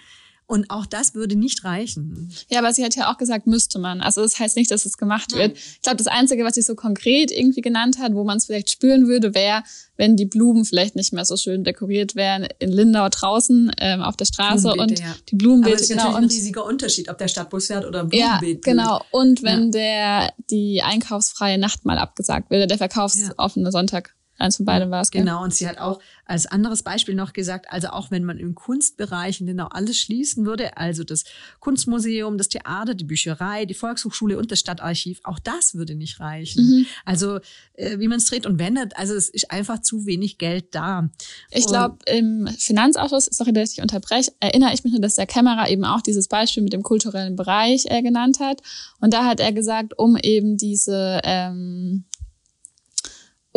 und 0.47 0.69
auch 0.69 0.85
das 0.85 1.13
würde 1.13 1.35
nicht 1.35 1.65
reichen. 1.65 2.29
Ja, 2.49 2.59
aber 2.59 2.73
sie 2.73 2.83
hat 2.83 2.95
ja 2.95 3.11
auch 3.11 3.17
gesagt, 3.17 3.47
müsste 3.47 3.79
man. 3.79 3.99
Also 3.99 4.21
das 4.21 4.39
heißt 4.39 4.55
nicht, 4.55 4.71
dass 4.71 4.85
es 4.85 4.97
gemacht 4.97 5.31
Nein. 5.31 5.39
wird. 5.41 5.57
Ich 5.57 5.81
glaube, 5.81 5.97
das 5.97 6.07
Einzige, 6.07 6.45
was 6.45 6.55
sie 6.55 6.61
so 6.61 6.73
konkret 6.73 7.31
irgendwie 7.31 7.59
genannt 7.59 7.99
hat, 7.99 8.13
wo 8.13 8.23
man 8.23 8.37
es 8.37 8.45
vielleicht 8.45 8.71
spüren 8.71 9.07
würde, 9.07 9.35
wäre, 9.35 9.63
wenn 9.97 10.15
die 10.15 10.25
Blumen 10.25 10.63
vielleicht 10.63 10.95
nicht 10.95 11.11
mehr 11.11 11.25
so 11.25 11.35
schön 11.35 11.65
dekoriert 11.65 12.15
wären 12.15 12.47
in 12.59 12.71
Lindau 12.71 13.09
draußen 13.09 13.73
ähm, 13.79 14.01
auf 14.01 14.15
der 14.15 14.23
Straße 14.23 14.71
und 14.71 14.97
ja. 14.97 15.15
die 15.29 15.35
Blumenbeete. 15.35 15.73
Aber 15.73 15.81
das 15.81 15.89
ist 15.89 15.97
genau. 15.97 16.15
ein 16.15 16.23
riesiger 16.23 16.65
Unterschied, 16.65 17.09
ob 17.09 17.17
der 17.17 17.27
Stadtbus 17.27 17.67
fährt 17.67 17.85
oder 17.85 18.01
ein 18.01 18.09
Blumenbeet. 18.09 18.65
Ja, 18.65 18.71
genau. 18.71 19.01
Und 19.11 19.43
wenn 19.43 19.65
ja. 19.65 19.71
der 19.71 20.33
die 20.49 20.81
einkaufsfreie 20.81 21.57
Nacht 21.57 21.83
mal 21.83 21.97
abgesagt 21.97 22.49
wird, 22.51 22.71
der 22.71 22.77
verkaufsoffene 22.77 23.71
Sonntag 23.73 24.15
Eins 24.37 24.57
von 24.57 24.65
beiden 24.65 24.91
war 24.91 25.01
es. 25.01 25.11
Genau, 25.11 25.43
und 25.43 25.53
sie 25.53 25.67
hat 25.67 25.79
auch 25.79 25.99
als 26.25 26.45
anderes 26.45 26.83
Beispiel 26.83 27.15
noch 27.15 27.33
gesagt, 27.33 27.67
also 27.69 27.87
auch 27.89 28.11
wenn 28.11 28.23
man 28.23 28.37
im 28.37 28.53
Kunstbereich 28.53 29.39
genau 29.39 29.67
alles 29.67 29.97
schließen 29.97 30.45
würde, 30.45 30.77
also 30.77 31.03
das 31.03 31.23
Kunstmuseum, 31.59 32.37
das 32.37 32.49
Theater, 32.49 32.93
die 32.93 33.05
Bücherei, 33.05 33.65
die 33.65 33.73
Volkshochschule 33.73 34.37
und 34.37 34.51
das 34.51 34.59
Stadtarchiv, 34.59 35.21
auch 35.23 35.39
das 35.39 35.75
würde 35.75 35.95
nicht 35.95 36.19
reichen. 36.19 36.63
Mhm. 36.65 36.85
Also 37.05 37.39
äh, 37.73 37.97
wie 37.99 38.07
man 38.07 38.17
es 38.17 38.25
dreht 38.25 38.45
und 38.45 38.59
wendet, 38.59 38.97
also 38.97 39.13
es 39.13 39.29
ist 39.29 39.49
einfach 39.51 39.81
zu 39.81 40.05
wenig 40.05 40.37
Geld 40.37 40.75
da. 40.75 41.09
Ich 41.51 41.65
glaube, 41.65 41.97
im 42.05 42.47
Finanzausschuss, 42.47 43.25
sorry, 43.25 43.53
dass 43.53 43.73
ich 43.73 43.81
unterbreche, 43.81 44.31
erinnere 44.39 44.73
ich 44.73 44.83
mich 44.83 44.93
nur, 44.93 45.01
dass 45.01 45.15
der 45.15 45.25
Kämmerer 45.25 45.69
eben 45.69 45.85
auch 45.85 46.01
dieses 46.01 46.27
Beispiel 46.27 46.63
mit 46.63 46.73
dem 46.73 46.83
kulturellen 46.83 47.35
Bereich 47.35 47.85
äh, 47.85 48.01
genannt 48.01 48.39
hat. 48.39 48.61
Und 48.99 49.13
da 49.13 49.25
hat 49.25 49.39
er 49.39 49.51
gesagt, 49.53 49.97
um 49.97 50.17
eben 50.17 50.57
diese 50.57 51.21
ähm, 51.23 52.05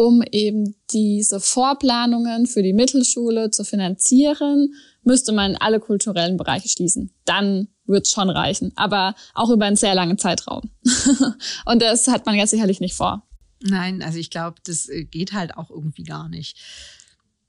um 0.01 0.23
eben 0.33 0.77
diese 0.93 1.41
Vorplanungen 1.41 2.47
für 2.47 2.63
die 2.63 2.73
Mittelschule 2.73 3.51
zu 3.51 3.65
finanzieren, 3.65 4.73
müsste 5.03 5.31
man 5.31 5.57
alle 5.57 5.79
kulturellen 5.79 6.39
Bereiche 6.39 6.71
schließen. 6.71 7.13
Dann 7.27 7.69
wird 7.85 8.07
es 8.07 8.13
schon 8.13 8.31
reichen, 8.31 8.73
aber 8.77 9.15
auch 9.35 9.51
über 9.51 9.67
einen 9.67 9.77
sehr 9.77 9.95
langen 9.95 10.17
Zeitraum. 10.17 10.71
Und 11.67 11.83
das 11.83 12.09
hat 12.09 12.25
man 12.25 12.35
jetzt 12.35 12.49
sicherlich 12.49 12.81
nicht 12.81 12.95
vor. 12.95 13.29
Nein, 13.63 14.01
also 14.03 14.17
ich 14.17 14.31
glaube, 14.31 14.57
das 14.65 14.89
äh, 14.89 15.05
geht 15.05 15.35
halt 15.35 15.59
auch 15.59 15.69
irgendwie 15.69 16.05
gar 16.05 16.31
nicht. 16.31 16.57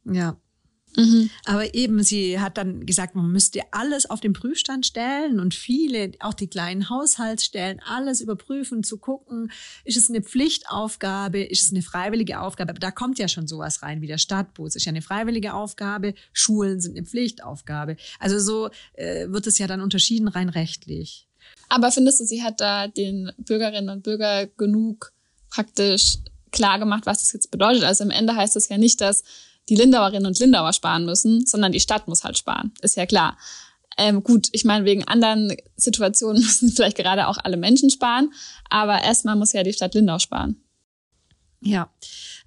Ja. 0.03 0.35
Mhm. 0.95 1.29
Aber 1.45 1.73
eben, 1.73 2.03
sie 2.03 2.39
hat 2.39 2.57
dann 2.57 2.85
gesagt, 2.85 3.15
man 3.15 3.31
müsste 3.31 3.61
alles 3.71 4.09
auf 4.09 4.19
den 4.19 4.33
Prüfstand 4.33 4.85
stellen 4.85 5.39
und 5.39 5.53
viele, 5.53 6.11
auch 6.19 6.33
die 6.33 6.47
kleinen 6.47 6.89
Haushaltsstellen, 6.89 7.79
alles 7.85 8.21
überprüfen, 8.21 8.83
zu 8.83 8.97
gucken, 8.97 9.51
ist 9.85 9.97
es 9.97 10.09
eine 10.09 10.21
Pflichtaufgabe, 10.21 11.43
ist 11.43 11.63
es 11.63 11.71
eine 11.71 11.81
freiwillige 11.81 12.39
Aufgabe. 12.39 12.71
Aber 12.71 12.79
da 12.79 12.91
kommt 12.91 13.19
ja 13.19 13.27
schon 13.27 13.47
sowas 13.47 13.81
rein 13.81 14.01
wie 14.01 14.07
der 14.07 14.17
Stadtbus, 14.17 14.75
ist 14.75 14.85
ja 14.85 14.91
eine 14.91 15.01
freiwillige 15.01 15.53
Aufgabe, 15.53 16.13
Schulen 16.33 16.81
sind 16.81 16.97
eine 16.97 17.05
Pflichtaufgabe. 17.05 17.97
Also 18.19 18.39
so 18.39 18.69
äh, 18.93 19.27
wird 19.29 19.47
es 19.47 19.57
ja 19.57 19.67
dann 19.67 19.81
unterschieden 19.81 20.27
rein 20.27 20.49
rechtlich. 20.49 21.27
Aber 21.69 21.91
findest 21.91 22.19
du, 22.19 22.25
sie 22.25 22.43
hat 22.43 22.59
da 22.59 22.87
den 22.87 23.31
Bürgerinnen 23.37 23.89
und 23.89 24.03
Bürgern 24.03 24.49
genug 24.57 25.13
praktisch 25.49 26.17
klar 26.51 26.79
gemacht, 26.79 27.05
was 27.05 27.21
das 27.21 27.33
jetzt 27.33 27.51
bedeutet? 27.51 27.83
Also 27.83 28.03
am 28.03 28.11
Ende 28.11 28.35
heißt 28.35 28.55
das 28.55 28.69
ja 28.69 28.77
nicht, 28.77 28.99
dass 29.01 29.23
die 29.69 29.75
Lindauerinnen 29.75 30.25
und 30.25 30.39
Lindauer 30.39 30.73
sparen 30.73 31.05
müssen, 31.05 31.45
sondern 31.45 31.71
die 31.71 31.79
Stadt 31.79 32.07
muss 32.07 32.23
halt 32.23 32.37
sparen. 32.37 32.73
Ist 32.81 32.97
ja 32.97 33.05
klar. 33.05 33.37
Ähm, 33.97 34.23
gut, 34.23 34.47
ich 34.51 34.63
meine, 34.63 34.85
wegen 34.85 35.07
anderen 35.07 35.55
Situationen 35.75 36.41
müssen 36.41 36.71
vielleicht 36.71 36.97
gerade 36.97 37.27
auch 37.27 37.37
alle 37.43 37.57
Menschen 37.57 37.89
sparen, 37.89 38.33
aber 38.69 39.01
erstmal 39.03 39.35
muss 39.35 39.53
ja 39.53 39.63
die 39.63 39.73
Stadt 39.73 39.93
Lindau 39.93 40.19
sparen. 40.19 40.63
Ja, 41.63 41.93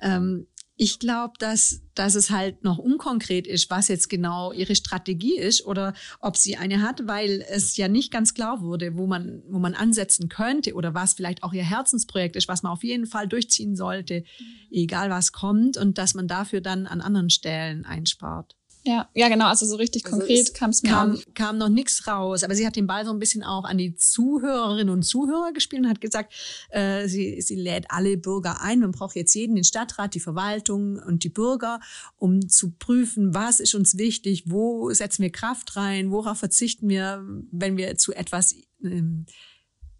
ähm, 0.00 0.48
ich 0.76 0.98
glaube, 0.98 1.34
dass, 1.38 1.82
dass 1.94 2.16
es 2.16 2.30
halt 2.30 2.64
noch 2.64 2.78
unkonkret 2.78 3.46
ist, 3.46 3.70
was 3.70 3.86
jetzt 3.86 4.08
genau 4.08 4.52
ihre 4.52 4.74
Strategie 4.74 5.38
ist 5.38 5.64
oder 5.64 5.94
ob 6.20 6.36
sie 6.36 6.56
eine 6.56 6.82
hat, 6.82 7.06
weil 7.06 7.44
es 7.48 7.76
ja 7.76 7.86
nicht 7.86 8.10
ganz 8.10 8.34
klar 8.34 8.60
wurde, 8.60 8.96
wo 8.96 9.06
man, 9.06 9.42
wo 9.48 9.60
man 9.60 9.74
ansetzen 9.74 10.28
könnte 10.28 10.74
oder 10.74 10.92
was 10.92 11.14
vielleicht 11.14 11.44
auch 11.44 11.52
ihr 11.52 11.62
Herzensprojekt 11.62 12.34
ist, 12.34 12.48
was 12.48 12.64
man 12.64 12.72
auf 12.72 12.82
jeden 12.82 13.06
Fall 13.06 13.28
durchziehen 13.28 13.76
sollte, 13.76 14.20
mhm. 14.20 14.44
egal 14.72 15.10
was 15.10 15.30
kommt 15.30 15.76
und 15.76 15.96
dass 15.96 16.14
man 16.14 16.26
dafür 16.26 16.60
dann 16.60 16.86
an 16.86 17.00
anderen 17.00 17.30
Stellen 17.30 17.84
einspart. 17.84 18.56
Ja, 18.86 19.08
ja, 19.14 19.28
genau. 19.30 19.46
Also 19.46 19.64
so 19.64 19.76
richtig 19.76 20.04
also 20.04 20.18
konkret 20.18 20.52
kam 20.52 20.68
es 20.68 20.82
mir 20.82 20.90
kam, 20.90 21.18
kam 21.32 21.56
noch 21.58 21.70
nichts 21.70 22.06
raus. 22.06 22.44
Aber 22.44 22.54
sie 22.54 22.66
hat 22.66 22.76
den 22.76 22.86
Ball 22.86 23.06
so 23.06 23.12
ein 23.12 23.18
bisschen 23.18 23.42
auch 23.42 23.64
an 23.64 23.78
die 23.78 23.94
Zuhörerinnen 23.94 24.90
und 24.90 25.04
Zuhörer 25.04 25.52
gespielt 25.52 25.82
und 25.82 25.88
hat 25.88 26.02
gesagt, 26.02 26.34
äh, 26.68 27.08
sie, 27.08 27.40
sie 27.40 27.56
lädt 27.56 27.86
alle 27.88 28.18
Bürger 28.18 28.60
ein. 28.60 28.80
Man 28.80 28.92
braucht 28.92 29.16
jetzt 29.16 29.34
jeden, 29.34 29.54
den 29.54 29.64
Stadtrat, 29.64 30.14
die 30.14 30.20
Verwaltung 30.20 30.98
und 30.98 31.24
die 31.24 31.30
Bürger, 31.30 31.80
um 32.16 32.46
zu 32.48 32.72
prüfen, 32.72 33.34
was 33.34 33.58
ist 33.58 33.74
uns 33.74 33.96
wichtig, 33.96 34.44
wo 34.50 34.92
setzen 34.92 35.22
wir 35.22 35.32
Kraft 35.32 35.76
rein, 35.76 36.10
worauf 36.10 36.38
verzichten 36.38 36.88
wir, 36.88 37.24
wenn 37.50 37.78
wir 37.78 37.96
zu 37.96 38.12
etwas 38.12 38.54
ähm, 38.82 39.24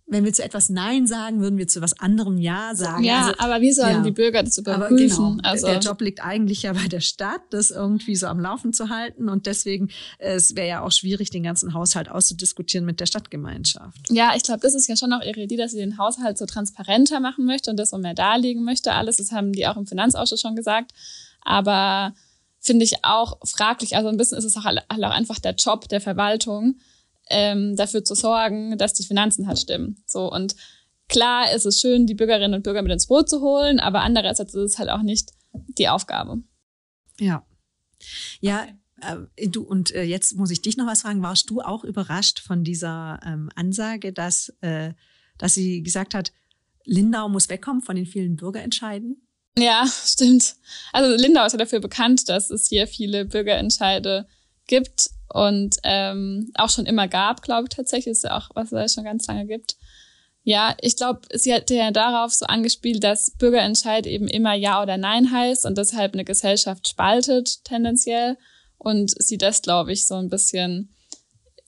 wenn 0.06 0.24
wir 0.24 0.34
zu 0.34 0.44
etwas 0.44 0.68
Nein 0.68 1.06
sagen, 1.06 1.40
würden 1.40 1.56
wir 1.58 1.66
zu 1.66 1.80
was 1.80 1.98
anderem 1.98 2.36
Ja 2.36 2.74
sagen. 2.74 3.04
Ja, 3.04 3.22
also, 3.22 3.34
aber 3.38 3.60
wie 3.62 3.72
sollen 3.72 3.96
ja. 3.96 4.02
die 4.02 4.10
Bürger 4.10 4.42
das 4.42 4.58
überprüfen? 4.58 4.98
Genau, 4.98 5.36
also 5.42 5.66
der 5.66 5.78
Job 5.78 6.00
liegt 6.02 6.22
eigentlich 6.22 6.62
ja 6.62 6.74
bei 6.74 6.88
der 6.88 7.00
Stadt, 7.00 7.40
das 7.50 7.70
irgendwie 7.70 8.14
so 8.14 8.26
am 8.26 8.38
Laufen 8.38 8.74
zu 8.74 8.90
halten. 8.90 9.30
Und 9.30 9.46
deswegen, 9.46 9.88
es 10.18 10.56
wäre 10.56 10.68
ja 10.68 10.82
auch 10.82 10.92
schwierig, 10.92 11.30
den 11.30 11.42
ganzen 11.42 11.72
Haushalt 11.72 12.10
auszudiskutieren 12.10 12.84
mit 12.84 13.00
der 13.00 13.06
Stadtgemeinschaft. 13.06 14.10
Ja, 14.10 14.32
ich 14.36 14.42
glaube, 14.42 14.60
das 14.60 14.74
ist 14.74 14.88
ja 14.88 14.96
schon 14.96 15.12
auch 15.14 15.22
ihre 15.22 15.40
Idee, 15.40 15.56
dass 15.56 15.70
sie 15.70 15.78
den 15.78 15.96
Haushalt 15.96 16.36
so 16.36 16.44
transparenter 16.44 17.20
machen 17.20 17.46
möchte 17.46 17.70
und 17.70 17.78
das 17.78 17.90
so 17.90 17.98
mehr 17.98 18.14
darlegen 18.14 18.62
möchte. 18.62 18.92
Alles, 18.92 19.16
das 19.16 19.32
haben 19.32 19.52
die 19.52 19.66
auch 19.66 19.78
im 19.78 19.86
Finanzausschuss 19.86 20.40
schon 20.40 20.54
gesagt. 20.54 20.92
Aber 21.40 22.12
finde 22.60 22.84
ich 22.84 23.04
auch 23.04 23.38
fraglich. 23.44 23.96
Also 23.96 24.10
ein 24.10 24.18
bisschen 24.18 24.36
ist 24.36 24.44
es 24.44 24.56
auch, 24.56 24.66
auch 24.66 25.10
einfach 25.10 25.38
der 25.38 25.54
Job 25.54 25.88
der 25.88 26.02
Verwaltung 26.02 26.76
ähm, 27.30 27.76
dafür 27.76 28.04
zu 28.04 28.14
sorgen, 28.14 28.76
dass 28.78 28.94
die 28.94 29.04
Finanzen 29.04 29.46
halt 29.46 29.58
stimmen. 29.58 30.02
So 30.06 30.30
und 30.30 30.54
klar 31.08 31.52
ist 31.52 31.66
es 31.66 31.80
schön, 31.80 32.06
die 32.06 32.14
Bürgerinnen 32.14 32.54
und 32.54 32.62
Bürger 32.62 32.82
mit 32.82 32.92
ins 32.92 33.06
Boot 33.06 33.28
zu 33.28 33.40
holen, 33.40 33.80
aber 33.80 34.02
andererseits 34.02 34.54
ist 34.54 34.72
es 34.72 34.78
halt 34.78 34.90
auch 34.90 35.02
nicht 35.02 35.30
die 35.52 35.88
Aufgabe. 35.88 36.42
Ja. 37.18 37.46
Ja, 38.40 38.66
äh, 39.00 39.48
du, 39.48 39.62
und 39.62 39.94
äh, 39.94 40.02
jetzt 40.02 40.36
muss 40.36 40.50
ich 40.50 40.62
dich 40.62 40.76
noch 40.76 40.86
was 40.86 41.02
fragen. 41.02 41.22
Warst 41.22 41.50
du 41.50 41.60
auch 41.60 41.84
überrascht 41.84 42.40
von 42.40 42.64
dieser 42.64 43.20
ähm, 43.24 43.50
Ansage, 43.54 44.12
dass, 44.12 44.52
äh, 44.60 44.92
dass 45.38 45.54
sie 45.54 45.82
gesagt 45.82 46.14
hat, 46.14 46.32
Lindau 46.84 47.28
muss 47.28 47.48
wegkommen 47.48 47.82
von 47.82 47.96
den 47.96 48.06
vielen 48.06 48.36
Bürgerentscheiden? 48.36 49.26
Ja, 49.56 49.86
stimmt. 50.04 50.56
Also 50.92 51.16
Lindau 51.16 51.44
ist 51.46 51.52
ja 51.52 51.58
dafür 51.58 51.80
bekannt, 51.80 52.28
dass 52.28 52.50
es 52.50 52.68
hier 52.68 52.86
viele 52.86 53.24
Bürgerentscheide 53.24 54.26
gibt 54.66 55.10
und 55.28 55.76
ähm, 55.82 56.50
auch 56.54 56.70
schon 56.70 56.86
immer 56.86 57.08
gab, 57.08 57.42
glaube 57.42 57.68
ich 57.68 57.76
tatsächlich, 57.76 58.12
ist 58.12 58.24
ja 58.24 58.36
auch 58.36 58.50
was 58.54 58.72
es 58.72 58.94
schon 58.94 59.04
ganz 59.04 59.26
lange 59.26 59.46
gibt. 59.46 59.76
Ja, 60.46 60.76
ich 60.80 60.96
glaube, 60.96 61.22
sie 61.32 61.54
hat 61.54 61.70
ja 61.70 61.90
darauf 61.90 62.34
so 62.34 62.44
angespielt, 62.44 63.02
dass 63.02 63.30
Bürgerentscheid 63.30 64.06
eben 64.06 64.28
immer 64.28 64.52
Ja 64.54 64.82
oder 64.82 64.98
Nein 64.98 65.30
heißt 65.30 65.64
und 65.64 65.78
deshalb 65.78 66.12
eine 66.12 66.24
Gesellschaft 66.24 66.86
spaltet 66.86 67.64
tendenziell 67.64 68.36
und 68.76 69.10
sie 69.22 69.38
das, 69.38 69.62
glaube 69.62 69.92
ich, 69.92 70.06
so 70.06 70.16
ein 70.16 70.28
bisschen 70.28 70.94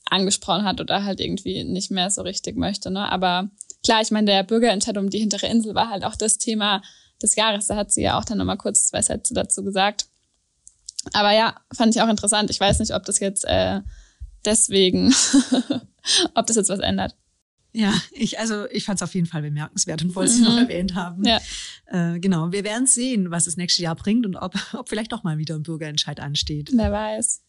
angesprochen 0.05 0.63
hat 0.63 0.79
oder 0.79 1.03
halt 1.03 1.19
irgendwie 1.19 1.63
nicht 1.63 1.89
mehr 1.89 2.11
so 2.11 2.21
richtig 2.21 2.55
möchte. 2.55 2.91
Ne? 2.91 3.11
Aber 3.11 3.49
klar, 3.83 4.01
ich 4.01 4.11
meine, 4.11 4.27
der 4.27 4.43
Bürgerentscheid 4.43 4.97
um 4.97 5.09
die 5.09 5.19
hintere 5.19 5.47
Insel 5.47 5.73
war 5.75 5.89
halt 5.89 6.05
auch 6.05 6.15
das 6.15 6.37
Thema 6.37 6.83
des 7.21 7.35
Jahres. 7.35 7.67
Da 7.67 7.75
hat 7.75 7.91
sie 7.91 8.03
ja 8.03 8.17
auch 8.17 8.25
dann 8.25 8.37
nochmal 8.37 8.57
kurz 8.57 8.87
zwei 8.87 9.01
Sätze 9.01 9.33
dazu 9.33 9.63
gesagt. 9.63 10.05
Aber 11.13 11.31
ja, 11.31 11.55
fand 11.73 11.95
ich 11.95 12.01
auch 12.01 12.09
interessant. 12.09 12.49
Ich 12.49 12.59
weiß 12.59 12.79
nicht, 12.79 12.93
ob 12.93 13.05
das 13.05 13.19
jetzt 13.19 13.45
äh, 13.45 13.81
deswegen, 14.45 15.13
ob 16.35 16.47
das 16.47 16.55
jetzt 16.55 16.69
was 16.69 16.79
ändert. 16.79 17.15
Ja, 17.73 17.93
ich, 18.11 18.39
also 18.39 18.65
ich 18.71 18.85
fand 18.85 18.99
es 18.99 19.03
auf 19.03 19.13
jeden 19.13 19.27
Fall 19.27 19.43
bemerkenswert 19.43 20.01
und 20.01 20.15
wollte 20.15 20.31
es 20.31 20.39
mhm. 20.39 20.45
noch 20.45 20.57
erwähnt 20.57 20.95
haben. 20.95 21.23
Ja. 21.23 21.39
Äh, 21.85 22.19
genau, 22.19 22.51
wir 22.51 22.63
werden 22.63 22.87
sehen, 22.87 23.29
was 23.29 23.45
das 23.45 23.57
nächste 23.57 23.83
Jahr 23.83 23.95
bringt 23.95 24.25
und 24.25 24.35
ob, 24.35 24.55
ob 24.73 24.89
vielleicht 24.89 25.11
doch 25.11 25.23
mal 25.23 25.37
wieder 25.37 25.55
ein 25.55 25.63
Bürgerentscheid 25.63 26.19
ansteht. 26.19 26.71
Wer 26.73 26.91
weiß. 26.91 27.43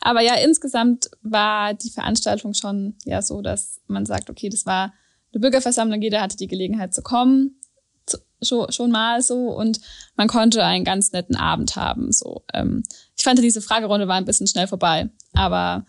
Aber 0.00 0.20
ja, 0.20 0.34
insgesamt 0.36 1.10
war 1.22 1.74
die 1.74 1.90
Veranstaltung 1.90 2.54
schon 2.54 2.94
ja 3.04 3.22
so, 3.22 3.42
dass 3.42 3.80
man 3.86 4.06
sagt, 4.06 4.30
okay, 4.30 4.48
das 4.48 4.66
war 4.66 4.94
eine 5.32 5.40
Bürgerversammlung, 5.40 6.00
jeder 6.00 6.20
hatte 6.20 6.36
die 6.36 6.46
Gelegenheit 6.46 6.94
zu 6.94 7.02
kommen, 7.02 7.60
zu, 8.06 8.18
schon, 8.42 8.70
schon 8.72 8.90
mal 8.90 9.22
so 9.22 9.50
und 9.50 9.80
man 10.16 10.28
konnte 10.28 10.64
einen 10.64 10.84
ganz 10.84 11.12
netten 11.12 11.36
Abend 11.36 11.76
haben. 11.76 12.12
So, 12.12 12.44
ähm, 12.52 12.84
ich 13.16 13.24
fand 13.24 13.38
diese 13.38 13.62
Fragerunde 13.62 14.08
war 14.08 14.16
ein 14.16 14.24
bisschen 14.24 14.46
schnell 14.46 14.66
vorbei, 14.66 15.10
aber 15.32 15.84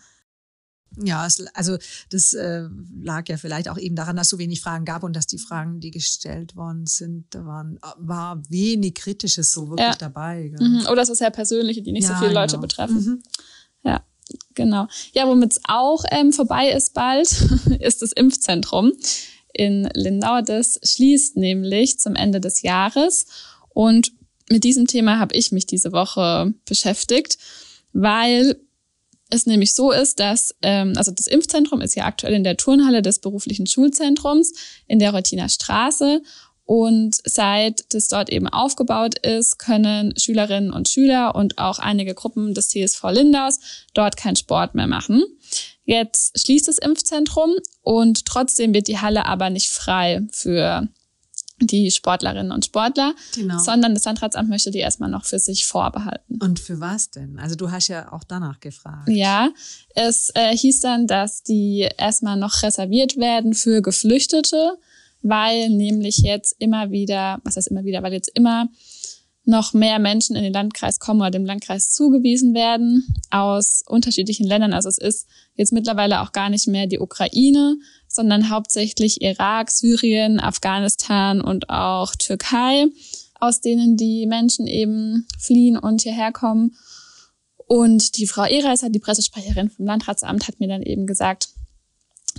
ja, 1.04 1.26
es, 1.26 1.46
also 1.54 1.78
das 2.10 2.34
äh, 2.34 2.68
lag 3.02 3.28
ja 3.28 3.38
vielleicht 3.38 3.70
auch 3.70 3.78
eben 3.78 3.96
daran, 3.96 4.16
dass 4.16 4.28
es 4.28 4.32
so 4.32 4.40
wenig 4.40 4.62
Fragen 4.62 4.86
gab 4.86 5.04
und 5.04 5.16
dass 5.16 5.28
die 5.28 5.38
Fragen, 5.38 5.80
die 5.80 5.92
gestellt 5.92 6.56
worden 6.56 6.86
sind, 6.86 7.26
da 7.32 7.46
waren, 7.46 7.80
war 7.98 8.42
wenig 8.50 8.96
Kritisches 8.96 9.52
so 9.52 9.70
wirklich 9.70 9.88
ja. 9.88 9.96
dabei. 9.96 10.54
Mhm. 10.58 10.86
Oder 10.90 11.02
es 11.02 11.10
ist 11.10 11.22
ja 11.22 11.30
persönliche, 11.30 11.82
die 11.82 11.92
nicht 11.92 12.08
ja, 12.08 12.14
so 12.14 12.20
viele 12.20 12.34
Leute 12.34 12.54
genau. 12.54 12.62
betreffen. 12.62 12.96
Mhm. 12.96 13.24
Ja, 13.84 14.04
genau. 14.54 14.88
Ja, 15.14 15.28
womit 15.28 15.54
es 15.54 15.62
auch 15.68 16.04
ähm, 16.12 16.32
vorbei 16.32 16.72
ist 16.72 16.94
bald, 16.94 17.30
ist 17.80 18.02
das 18.02 18.12
Impfzentrum 18.12 18.94
in 19.54 19.90
Lindau. 19.94 20.42
Das 20.42 20.80
schließt 20.84 21.38
nämlich 21.38 22.00
zum 22.00 22.16
Ende 22.16 22.40
des 22.40 22.62
Jahres. 22.62 23.26
Und 23.70 24.14
mit 24.50 24.64
diesem 24.64 24.88
Thema 24.88 25.20
habe 25.20 25.36
ich 25.36 25.52
mich 25.52 25.66
diese 25.66 25.92
Woche 25.92 26.54
beschäftigt, 26.66 27.38
weil 27.94 28.60
es 29.30 29.46
nämlich 29.46 29.74
so 29.74 29.92
ist, 29.92 30.20
dass, 30.20 30.56
ähm, 30.62 30.94
also 30.96 31.12
das 31.12 31.28
Impfzentrum 31.28 31.82
ist 31.82 31.96
ja 31.96 32.06
aktuell 32.06 32.34
in 32.34 32.44
der 32.44 32.58
Turnhalle 32.58 33.02
des 33.02 33.20
beruflichen 33.20 33.66
Schulzentrums 33.66 34.54
in 34.88 35.00
der 35.00 35.12
Reutiner 35.12 35.50
Straße. 35.50 36.22
Und 36.68 37.18
seit 37.26 37.94
das 37.94 38.08
dort 38.08 38.32
eben 38.32 38.48
aufgebaut 38.48 39.20
ist, 39.20 39.60
können 39.60 40.18
Schülerinnen 40.18 40.74
und 40.74 40.90
Schüler 40.90 41.36
und 41.36 41.60
auch 41.60 41.78
einige 41.78 42.16
Gruppen 42.16 42.56
des 42.56 42.70
CSV 42.70 43.04
Lindaus 43.12 43.60
dort 43.94 44.18
keinen 44.18 44.36
Sport 44.36 44.74
mehr 44.74 44.88
machen. 44.88 45.24
Jetzt 45.84 46.40
schließt 46.40 46.68
das 46.68 46.80
Impfzentrum 46.80 47.52
und 47.82 48.26
trotzdem 48.26 48.74
wird 48.74 48.88
die 48.88 48.98
Halle 48.98 49.26
aber 49.26 49.52
nicht 49.52 49.70
frei 49.70 50.24
für 50.32 50.88
die 51.62 51.90
Sportlerinnen 51.90 52.52
und 52.52 52.66
Sportler, 52.66 53.16
genau. 53.34 53.58
sondern 53.60 53.94
das 53.94 54.04
Landratsamt 54.04 54.50
möchte 54.50 54.72
die 54.72 54.80
erstmal 54.80 55.10
noch 55.10 55.26
für 55.26 55.40
sich 55.40 55.66
vorbehalten. 55.66 56.38
Und 56.42 56.60
für 56.60 56.80
was 56.82 57.12
denn? 57.12 57.40
Also 57.40 57.56
du 57.56 57.72
hast 57.72 57.88
ja 57.88 58.12
auch 58.12 58.24
danach 58.24 58.60
gefragt. 58.60 59.08
Ja, 59.10 59.50
es 59.96 60.32
äh, 60.36 60.56
hieß 60.56 60.82
dann, 60.82 61.08
dass 61.08 61.44
die 61.44 61.88
erstmal 61.98 62.38
noch 62.38 62.62
reserviert 62.62 63.18
werden 63.18 63.54
für 63.54 63.82
Geflüchtete, 63.82 64.78
weil 65.22 65.70
nämlich 65.70 66.18
jetzt 66.18 66.56
immer 66.60 66.92
wieder, 66.92 67.40
was 67.44 67.56
heißt 67.56 67.70
immer 67.70 67.86
wieder, 67.86 68.04
weil 68.04 68.14
jetzt 68.14 68.32
immer 68.36 68.68
noch 69.46 69.74
mehr 69.74 70.00
Menschen 70.00 70.36
in 70.36 70.44
den 70.44 70.54
Landkreis 70.54 71.00
kommen 71.00 71.22
oder 71.22 71.32
dem 71.32 71.46
Landkreis 71.46 71.92
zugewiesen 71.92 72.54
werden 72.54 73.16
aus 73.30 73.84
unterschiedlichen 73.88 74.46
Ländern. 74.46 74.74
Also 74.74 74.90
es 74.90 74.98
ist 74.98 75.28
jetzt 75.56 75.72
mittlerweile 75.72 76.22
auch 76.22 76.32
gar 76.32 76.50
nicht 76.50 76.68
mehr 76.68 76.88
die 76.88 77.00
Ukraine, 77.00 77.78
sondern 78.16 78.50
hauptsächlich 78.50 79.22
Irak, 79.22 79.72
Syrien, 79.72 80.40
Afghanistan 80.40 81.42
und 81.42 81.70
auch 81.70 82.16
Türkei, 82.16 82.88
aus 83.40 83.62
denen 83.62 83.98
die 83.98 84.26
Menschen 84.26 84.68
eben 84.68 85.28
fliehen 85.38 85.78
und 85.78 86.02
hierher 86.02 86.32
kommen. 86.32 86.76
Und 87.68 88.18
die 88.18 88.28
Frau 88.28 88.44
Ereis, 88.44 88.86
die 88.88 89.00
Pressesprecherin 89.00 89.70
vom 89.70 89.86
Landratsamt, 89.86 90.48
hat 90.48 90.60
mir 90.60 90.68
dann 90.68 90.84
eben 90.84 91.06
gesagt, 91.08 91.50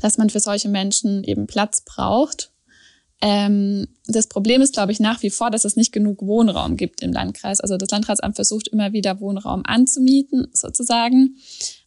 dass 0.00 0.18
man 0.18 0.30
für 0.30 0.40
solche 0.40 0.68
Menschen 0.68 1.24
eben 1.24 1.46
Platz 1.46 1.82
braucht. 1.82 2.52
Ähm, 3.22 3.88
das 4.06 4.26
Problem 4.26 4.60
ist, 4.60 4.74
glaube 4.74 4.92
ich, 4.92 5.00
nach 5.00 5.22
wie 5.22 5.30
vor, 5.30 5.50
dass 5.50 5.64
es 5.64 5.76
nicht 5.76 5.92
genug 5.92 6.22
Wohnraum 6.22 6.76
gibt 6.76 7.02
im 7.02 7.12
Landkreis. 7.12 7.60
Also 7.60 7.76
das 7.76 7.90
Landratsamt 7.90 8.36
versucht 8.36 8.68
immer 8.68 8.92
wieder 8.92 9.20
Wohnraum 9.20 9.62
anzumieten, 9.64 10.48
sozusagen. 10.52 11.36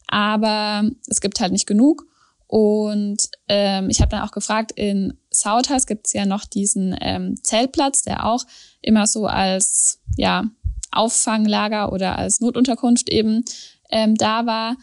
Aber 0.07 0.89
es 1.07 1.21
gibt 1.21 1.39
halt 1.39 1.51
nicht 1.51 1.67
genug. 1.67 2.07
Und 2.51 3.29
ähm, 3.47 3.91
ich 3.91 4.01
habe 4.01 4.09
dann 4.09 4.27
auch 4.27 4.31
gefragt, 4.31 4.71
in 4.71 5.13
Sautas 5.29 5.85
gibt 5.85 6.07
es 6.07 6.13
ja 6.13 6.25
noch 6.25 6.45
diesen 6.45 6.97
ähm, 6.99 7.35
Zeltplatz, 7.43 8.01
der 8.01 8.25
auch 8.25 8.43
immer 8.81 9.05
so 9.05 9.27
als 9.27 9.99
ja, 10.17 10.45
Auffanglager 10.91 11.93
oder 11.93 12.17
als 12.17 12.39
Notunterkunft 12.39 13.09
eben 13.09 13.45
ähm, 13.91 14.15
da 14.15 14.47
war. 14.47 14.77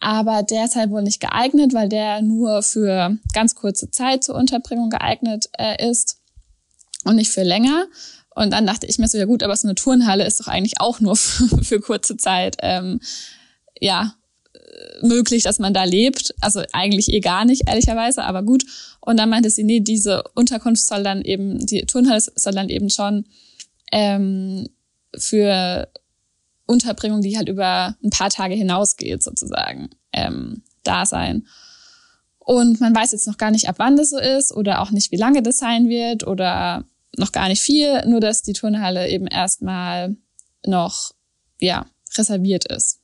Aber 0.00 0.42
der 0.42 0.64
ist 0.64 0.74
halt 0.74 0.90
wohl 0.90 1.02
nicht 1.02 1.20
geeignet, 1.20 1.72
weil 1.72 1.88
der 1.88 2.20
nur 2.20 2.64
für 2.64 3.16
ganz 3.32 3.54
kurze 3.54 3.92
Zeit 3.92 4.24
zur 4.24 4.34
Unterbringung 4.34 4.90
geeignet 4.90 5.50
äh, 5.56 5.88
ist 5.88 6.18
und 7.04 7.14
nicht 7.14 7.30
für 7.30 7.44
länger. 7.44 7.86
Und 8.34 8.52
dann 8.52 8.66
dachte 8.66 8.88
ich 8.88 8.98
mir 8.98 9.06
so, 9.06 9.18
ja 9.18 9.24
gut, 9.24 9.44
aber 9.44 9.54
so 9.54 9.68
eine 9.68 9.76
Turnhalle 9.76 10.26
ist 10.26 10.40
doch 10.40 10.48
eigentlich 10.48 10.80
auch 10.80 10.98
nur 10.98 11.14
für, 11.14 11.58
für 11.62 11.80
kurze 11.80 12.16
Zeit. 12.16 12.56
Ähm, 12.60 12.98
ja, 13.78 14.14
möglich, 15.02 15.42
dass 15.42 15.58
man 15.58 15.74
da 15.74 15.84
lebt. 15.84 16.34
Also 16.40 16.62
eigentlich 16.72 17.12
eh 17.12 17.20
gar 17.20 17.44
nicht, 17.44 17.68
ehrlicherweise, 17.68 18.24
aber 18.24 18.42
gut. 18.42 18.64
Und 19.00 19.18
dann 19.18 19.30
meinte 19.30 19.50
sie, 19.50 19.64
nee, 19.64 19.80
diese 19.80 20.24
Unterkunft 20.34 20.84
soll 20.84 21.02
dann 21.02 21.22
eben, 21.22 21.64
die 21.64 21.82
Turnhalle 21.82 22.20
soll 22.20 22.52
dann 22.52 22.68
eben 22.68 22.90
schon 22.90 23.24
ähm, 23.92 24.68
für 25.16 25.88
Unterbringung, 26.66 27.22
die 27.22 27.36
halt 27.36 27.48
über 27.48 27.96
ein 28.04 28.10
paar 28.10 28.30
Tage 28.30 28.54
hinausgeht, 28.54 29.22
sozusagen, 29.22 29.90
ähm, 30.12 30.62
da 30.82 31.06
sein. 31.06 31.46
Und 32.38 32.80
man 32.80 32.94
weiß 32.94 33.12
jetzt 33.12 33.26
noch 33.26 33.38
gar 33.38 33.50
nicht, 33.50 33.68
ab 33.68 33.76
wann 33.78 33.96
das 33.96 34.10
so 34.10 34.18
ist 34.18 34.54
oder 34.54 34.80
auch 34.80 34.90
nicht, 34.90 35.12
wie 35.12 35.16
lange 35.16 35.42
das 35.42 35.58
sein 35.58 35.88
wird 35.88 36.26
oder 36.26 36.84
noch 37.16 37.32
gar 37.32 37.48
nicht 37.48 37.60
viel, 37.60 38.06
nur 38.06 38.20
dass 38.20 38.42
die 38.42 38.52
Turnhalle 38.52 39.08
eben 39.08 39.26
erstmal 39.26 40.16
noch, 40.66 41.12
ja, 41.58 41.86
reserviert 42.16 42.64
ist. 42.66 42.97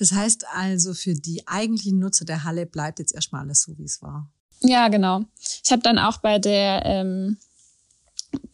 Das 0.00 0.12
heißt 0.12 0.46
also, 0.54 0.94
für 0.94 1.12
die 1.14 1.46
eigentlichen 1.46 1.98
Nutzer 1.98 2.24
der 2.24 2.44
Halle 2.44 2.64
bleibt 2.64 2.98
jetzt 2.98 3.14
erstmal 3.14 3.42
alles 3.42 3.62
so, 3.62 3.76
wie 3.76 3.84
es 3.84 4.00
war. 4.00 4.30
Ja, 4.62 4.88
genau. 4.88 5.24
Ich 5.62 5.70
habe 5.70 5.82
dann 5.82 5.98
auch 5.98 6.18
bei 6.18 6.38
der 6.38 6.82
ähm, 6.86 7.36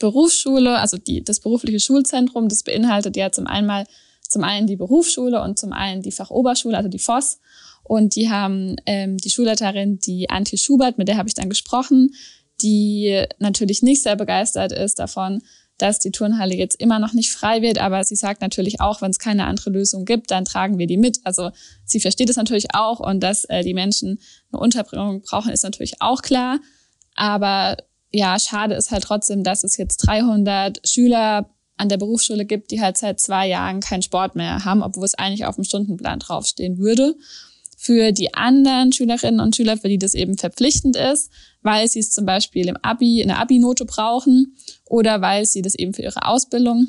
Berufsschule, 0.00 0.78
also 0.78 0.98
die, 0.98 1.22
das 1.22 1.38
berufliche 1.38 1.78
Schulzentrum, 1.78 2.48
das 2.48 2.64
beinhaltet 2.64 3.16
ja 3.16 3.30
zum 3.30 3.46
einen 3.46 3.86
zum 4.28 4.42
einen 4.42 4.66
die 4.66 4.74
Berufsschule 4.74 5.40
und 5.40 5.56
zum 5.56 5.72
einen 5.72 6.02
die 6.02 6.10
Fachoberschule, 6.10 6.76
also 6.76 6.88
die 6.88 6.98
FOS. 6.98 7.38
Und 7.84 8.16
die 8.16 8.28
haben 8.28 8.74
ähm, 8.84 9.16
die 9.18 9.30
Schulleiterin, 9.30 10.00
die 10.00 10.28
Antje 10.28 10.58
Schubert, 10.58 10.98
mit 10.98 11.06
der 11.06 11.16
habe 11.16 11.28
ich 11.28 11.34
dann 11.34 11.48
gesprochen, 11.48 12.12
die 12.60 13.24
natürlich 13.38 13.82
nicht 13.82 14.02
sehr 14.02 14.16
begeistert 14.16 14.72
ist 14.72 14.98
davon, 14.98 15.42
dass 15.78 15.98
die 15.98 16.10
Turnhalle 16.10 16.54
jetzt 16.54 16.80
immer 16.80 16.98
noch 16.98 17.12
nicht 17.12 17.30
frei 17.30 17.62
wird, 17.62 17.78
aber 17.78 18.02
sie 18.04 18.16
sagt 18.16 18.40
natürlich 18.40 18.80
auch, 18.80 19.02
wenn 19.02 19.10
es 19.10 19.18
keine 19.18 19.46
andere 19.46 19.70
Lösung 19.70 20.04
gibt, 20.04 20.30
dann 20.30 20.44
tragen 20.44 20.78
wir 20.78 20.86
die 20.86 20.96
mit. 20.96 21.20
Also 21.24 21.50
sie 21.84 22.00
versteht 22.00 22.30
es 22.30 22.36
natürlich 22.36 22.74
auch 22.74 23.00
und 23.00 23.20
dass 23.20 23.44
äh, 23.44 23.62
die 23.62 23.74
Menschen 23.74 24.20
eine 24.52 24.60
Unterbringung 24.60 25.22
brauchen, 25.22 25.52
ist 25.52 25.64
natürlich 25.64 26.00
auch 26.00 26.22
klar. 26.22 26.60
Aber 27.14 27.76
ja, 28.12 28.38
schade 28.38 28.74
ist 28.74 28.90
halt 28.90 29.04
trotzdem, 29.04 29.44
dass 29.44 29.64
es 29.64 29.76
jetzt 29.76 29.98
300 29.98 30.86
Schüler 30.88 31.50
an 31.76 31.88
der 31.88 31.98
Berufsschule 31.98 32.46
gibt, 32.46 32.70
die 32.70 32.80
halt 32.80 32.96
seit 32.96 33.20
zwei 33.20 33.46
Jahren 33.46 33.80
keinen 33.80 34.02
Sport 34.02 34.34
mehr 34.34 34.64
haben, 34.64 34.82
obwohl 34.82 35.04
es 35.04 35.14
eigentlich 35.14 35.44
auf 35.44 35.56
dem 35.56 35.64
Stundenplan 35.64 36.20
draufstehen 36.20 36.78
würde. 36.78 37.14
Für 37.76 38.12
die 38.12 38.32
anderen 38.32 38.92
Schülerinnen 38.92 39.40
und 39.40 39.54
Schüler, 39.54 39.76
für 39.76 39.88
die 39.88 39.98
das 39.98 40.14
eben 40.14 40.38
verpflichtend 40.38 40.96
ist, 40.96 41.30
weil 41.66 41.88
sie 41.88 41.98
es 41.98 42.12
zum 42.12 42.24
Beispiel 42.24 42.68
im 42.68 42.78
Abi, 42.78 43.20
in 43.20 43.28
der 43.28 43.40
Abi-Note 43.40 43.84
brauchen 43.84 44.56
oder 44.86 45.20
weil 45.20 45.44
sie 45.44 45.60
das 45.60 45.74
eben 45.74 45.92
für 45.92 46.02
ihre 46.02 46.24
Ausbildung 46.24 46.86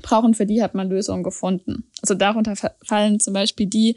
brauchen, 0.00 0.34
für 0.34 0.46
die 0.46 0.62
hat 0.62 0.74
man 0.74 0.88
Lösungen 0.88 1.24
gefunden. 1.24 1.84
Also 2.00 2.14
darunter 2.14 2.54
fallen 2.86 3.20
zum 3.20 3.34
Beispiel 3.34 3.66
die, 3.66 3.96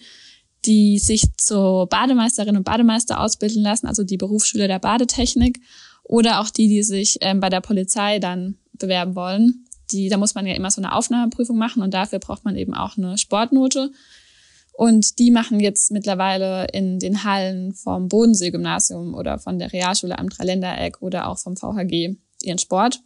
die 0.66 0.98
sich 0.98 1.28
zur 1.38 1.88
Bademeisterin 1.88 2.58
und 2.58 2.64
Bademeister 2.64 3.20
ausbilden 3.20 3.62
lassen, 3.62 3.88
also 3.88 4.04
die 4.04 4.18
Berufsschüler 4.18 4.68
der 4.68 4.80
Badetechnik 4.80 5.62
oder 6.04 6.42
auch 6.42 6.50
die, 6.50 6.68
die 6.68 6.84
sich 6.84 7.20
ähm, 7.22 7.40
bei 7.40 7.50
der 7.50 7.62
Polizei 7.62 8.20
dann 8.20 8.58
bewerben 8.74 9.16
wollen. 9.16 9.66
Die, 9.92 10.10
da 10.10 10.18
muss 10.18 10.34
man 10.34 10.48
ja 10.48 10.56
immer 10.56 10.72
so 10.72 10.82
eine 10.82 10.96
Aufnahmeprüfung 10.96 11.58
machen 11.58 11.84
und 11.84 11.94
dafür 11.94 12.18
braucht 12.18 12.46
man 12.46 12.56
eben 12.56 12.74
auch 12.74 12.98
eine 12.98 13.18
Sportnote. 13.18 13.92
Und 14.76 15.20
die 15.20 15.30
machen 15.30 15.60
jetzt 15.60 15.92
mittlerweile 15.92 16.66
in 16.74 16.98
den 16.98 17.24
Hallen 17.24 17.74
vom 17.74 18.08
Bodensee-Gymnasium 18.08 19.14
oder 19.14 19.38
von 19.38 19.60
der 19.60 19.72
Realschule 19.72 20.18
am 20.18 20.30
Dreiländereck 20.30 21.02
oder 21.02 21.28
auch 21.28 21.38
vom 21.38 21.56
VHG 21.56 22.18
ihren 22.42 22.58
Sport. 22.58 23.00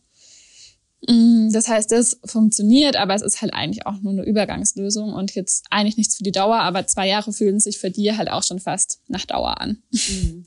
Mm, 1.05 1.49
das 1.51 1.67
heißt, 1.67 1.91
das 1.91 2.19
funktioniert, 2.25 2.95
aber 2.95 3.13
es 3.13 3.21
ist 3.21 3.41
halt 3.41 3.53
eigentlich 3.53 3.85
auch 3.85 4.01
nur 4.01 4.13
eine 4.13 4.23
Übergangslösung 4.23 5.13
und 5.13 5.35
jetzt 5.35 5.65
eigentlich 5.69 5.97
nichts 5.97 6.15
für 6.15 6.23
die 6.23 6.31
Dauer, 6.31 6.59
aber 6.59 6.87
zwei 6.87 7.07
Jahre 7.07 7.33
fühlen 7.33 7.59
sich 7.59 7.77
für 7.77 7.91
die 7.91 8.15
halt 8.15 8.31
auch 8.31 8.43
schon 8.43 8.59
fast 8.59 9.01
nach 9.07 9.25
Dauer 9.25 9.59
an. 9.61 9.83
Mhm. 9.91 10.45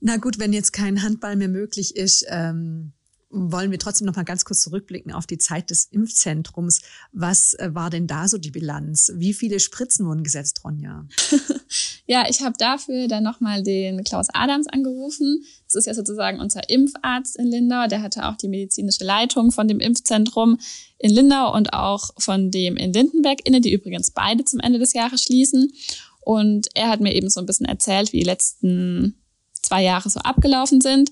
Na 0.00 0.18
gut, 0.18 0.38
wenn 0.38 0.52
jetzt 0.52 0.72
kein 0.72 1.02
Handball 1.02 1.36
mehr 1.36 1.48
möglich 1.48 1.96
ist, 1.96 2.26
ähm, 2.28 2.92
wollen 3.34 3.70
wir 3.70 3.78
trotzdem 3.78 4.06
noch 4.06 4.14
mal 4.14 4.22
ganz 4.22 4.44
kurz 4.44 4.60
zurückblicken 4.60 5.12
auf 5.12 5.26
die 5.26 5.38
Zeit 5.38 5.70
des 5.70 5.86
Impfzentrums. 5.86 6.82
Was 7.12 7.54
äh, 7.54 7.74
war 7.74 7.90
denn 7.90 8.06
da 8.06 8.28
so 8.28 8.38
die 8.38 8.52
Bilanz? 8.52 9.12
Wie 9.16 9.34
viele 9.34 9.58
Spritzen 9.58 10.06
wurden 10.06 10.22
gesetzt, 10.22 10.60
Ronja? 10.64 11.06
ja, 12.06 12.24
ich 12.28 12.42
habe 12.42 12.54
dafür 12.58 13.08
dann 13.08 13.24
noch 13.24 13.40
mal 13.40 13.62
den 13.62 14.04
Klaus 14.04 14.28
Adams 14.32 14.68
angerufen. 14.68 15.44
Das 15.66 15.74
ist 15.74 15.86
ja 15.86 15.94
sozusagen 15.94 16.40
unser 16.40 16.68
Impfarzt 16.70 17.36
in 17.36 17.46
Lindau. 17.46 17.88
Der 17.88 18.02
hatte 18.02 18.26
auch 18.26 18.36
die 18.36 18.48
medizinische 18.48 19.04
Leitung 19.04 19.50
von 19.50 19.66
dem 19.66 19.80
Impfzentrum 19.80 20.58
in 20.98 21.10
Lindau 21.10 21.52
und 21.54 21.72
auch 21.72 22.10
von 22.18 22.50
dem 22.50 22.76
in 22.76 22.92
Lindenberg 22.92 23.40
inne, 23.44 23.60
die 23.60 23.72
übrigens 23.72 24.12
beide 24.12 24.44
zum 24.44 24.60
Ende 24.60 24.78
des 24.78 24.92
Jahres 24.92 25.22
schließen. 25.22 25.72
Und 26.20 26.68
er 26.74 26.88
hat 26.88 27.00
mir 27.00 27.14
eben 27.14 27.28
so 27.28 27.40
ein 27.40 27.46
bisschen 27.46 27.66
erzählt, 27.66 28.12
wie 28.12 28.20
die 28.20 28.24
letzten 28.24 29.16
zwei 29.64 29.82
Jahre 29.82 30.08
so 30.08 30.20
abgelaufen 30.20 30.80
sind. 30.80 31.10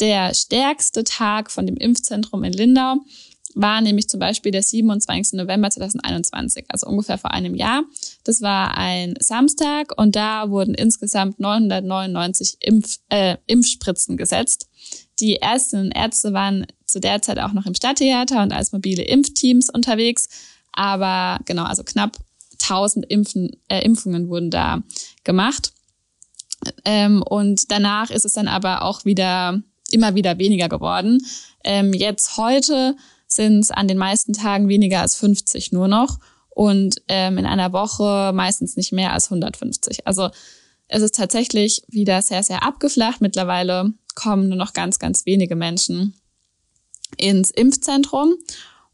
Der 0.00 0.34
stärkste 0.34 1.04
Tag 1.04 1.50
von 1.50 1.66
dem 1.66 1.76
Impfzentrum 1.76 2.44
in 2.44 2.52
Lindau 2.52 2.96
war 3.54 3.80
nämlich 3.80 4.08
zum 4.08 4.18
Beispiel 4.18 4.50
der 4.50 4.62
27. 4.62 5.34
November 5.34 5.70
2021, 5.70 6.64
also 6.68 6.88
ungefähr 6.88 7.18
vor 7.18 7.30
einem 7.30 7.54
Jahr. 7.54 7.84
Das 8.24 8.42
war 8.42 8.76
ein 8.76 9.14
Samstag 9.20 9.96
und 9.96 10.16
da 10.16 10.50
wurden 10.50 10.74
insgesamt 10.74 11.38
999 11.38 12.56
Impf, 12.60 12.98
äh, 13.10 13.36
Impfspritzen 13.46 14.16
gesetzt. 14.16 14.68
Die 15.20 15.36
Ärztinnen 15.36 15.86
und 15.86 15.92
Ärzte 15.92 16.32
waren 16.32 16.66
zu 16.86 16.98
der 16.98 17.22
Zeit 17.22 17.38
auch 17.38 17.52
noch 17.52 17.66
im 17.66 17.74
Stadttheater 17.74 18.42
und 18.42 18.52
als 18.52 18.72
mobile 18.72 19.02
Impfteams 19.02 19.70
unterwegs. 19.70 20.28
Aber 20.72 21.40
genau, 21.44 21.64
also 21.64 21.84
knapp 21.84 22.18
1000 22.60 23.06
Impfen, 23.06 23.50
äh, 23.68 23.84
Impfungen 23.84 24.28
wurden 24.28 24.50
da 24.50 24.82
gemacht. 25.22 25.72
Ähm, 26.84 27.22
und 27.22 27.70
danach 27.70 28.10
ist 28.10 28.24
es 28.24 28.32
dann 28.32 28.48
aber 28.48 28.82
auch 28.82 29.04
wieder 29.04 29.62
immer 29.94 30.14
wieder 30.14 30.38
weniger 30.38 30.68
geworden. 30.68 31.24
Ähm, 31.64 31.92
jetzt 31.92 32.36
heute 32.36 32.96
sind 33.26 33.60
es 33.60 33.70
an 33.70 33.88
den 33.88 33.98
meisten 33.98 34.32
Tagen 34.32 34.68
weniger 34.68 35.00
als 35.00 35.14
50 35.16 35.72
nur 35.72 35.88
noch 35.88 36.18
und 36.50 37.02
ähm, 37.08 37.38
in 37.38 37.46
einer 37.46 37.72
Woche 37.72 38.32
meistens 38.34 38.76
nicht 38.76 38.92
mehr 38.92 39.12
als 39.12 39.26
150. 39.26 40.06
Also 40.06 40.30
es 40.88 41.02
ist 41.02 41.16
tatsächlich 41.16 41.82
wieder 41.88 42.22
sehr, 42.22 42.42
sehr 42.42 42.62
abgeflacht. 42.62 43.20
Mittlerweile 43.20 43.92
kommen 44.14 44.48
nur 44.48 44.58
noch 44.58 44.72
ganz, 44.72 44.98
ganz 44.98 45.26
wenige 45.26 45.56
Menschen 45.56 46.14
ins 47.16 47.50
Impfzentrum. 47.50 48.34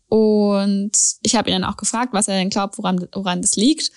Und 0.09 0.93
ich 1.23 1.37
habe 1.37 1.51
ihn 1.51 1.61
dann 1.61 1.71
auch 1.71 1.77
gefragt, 1.77 2.13
was 2.13 2.29
er 2.29 2.37
denn 2.37 2.51
glaubt, 2.51 2.79
woran, 2.79 3.07
woran 3.13 3.43
das 3.43 3.57
liegt. 3.57 3.91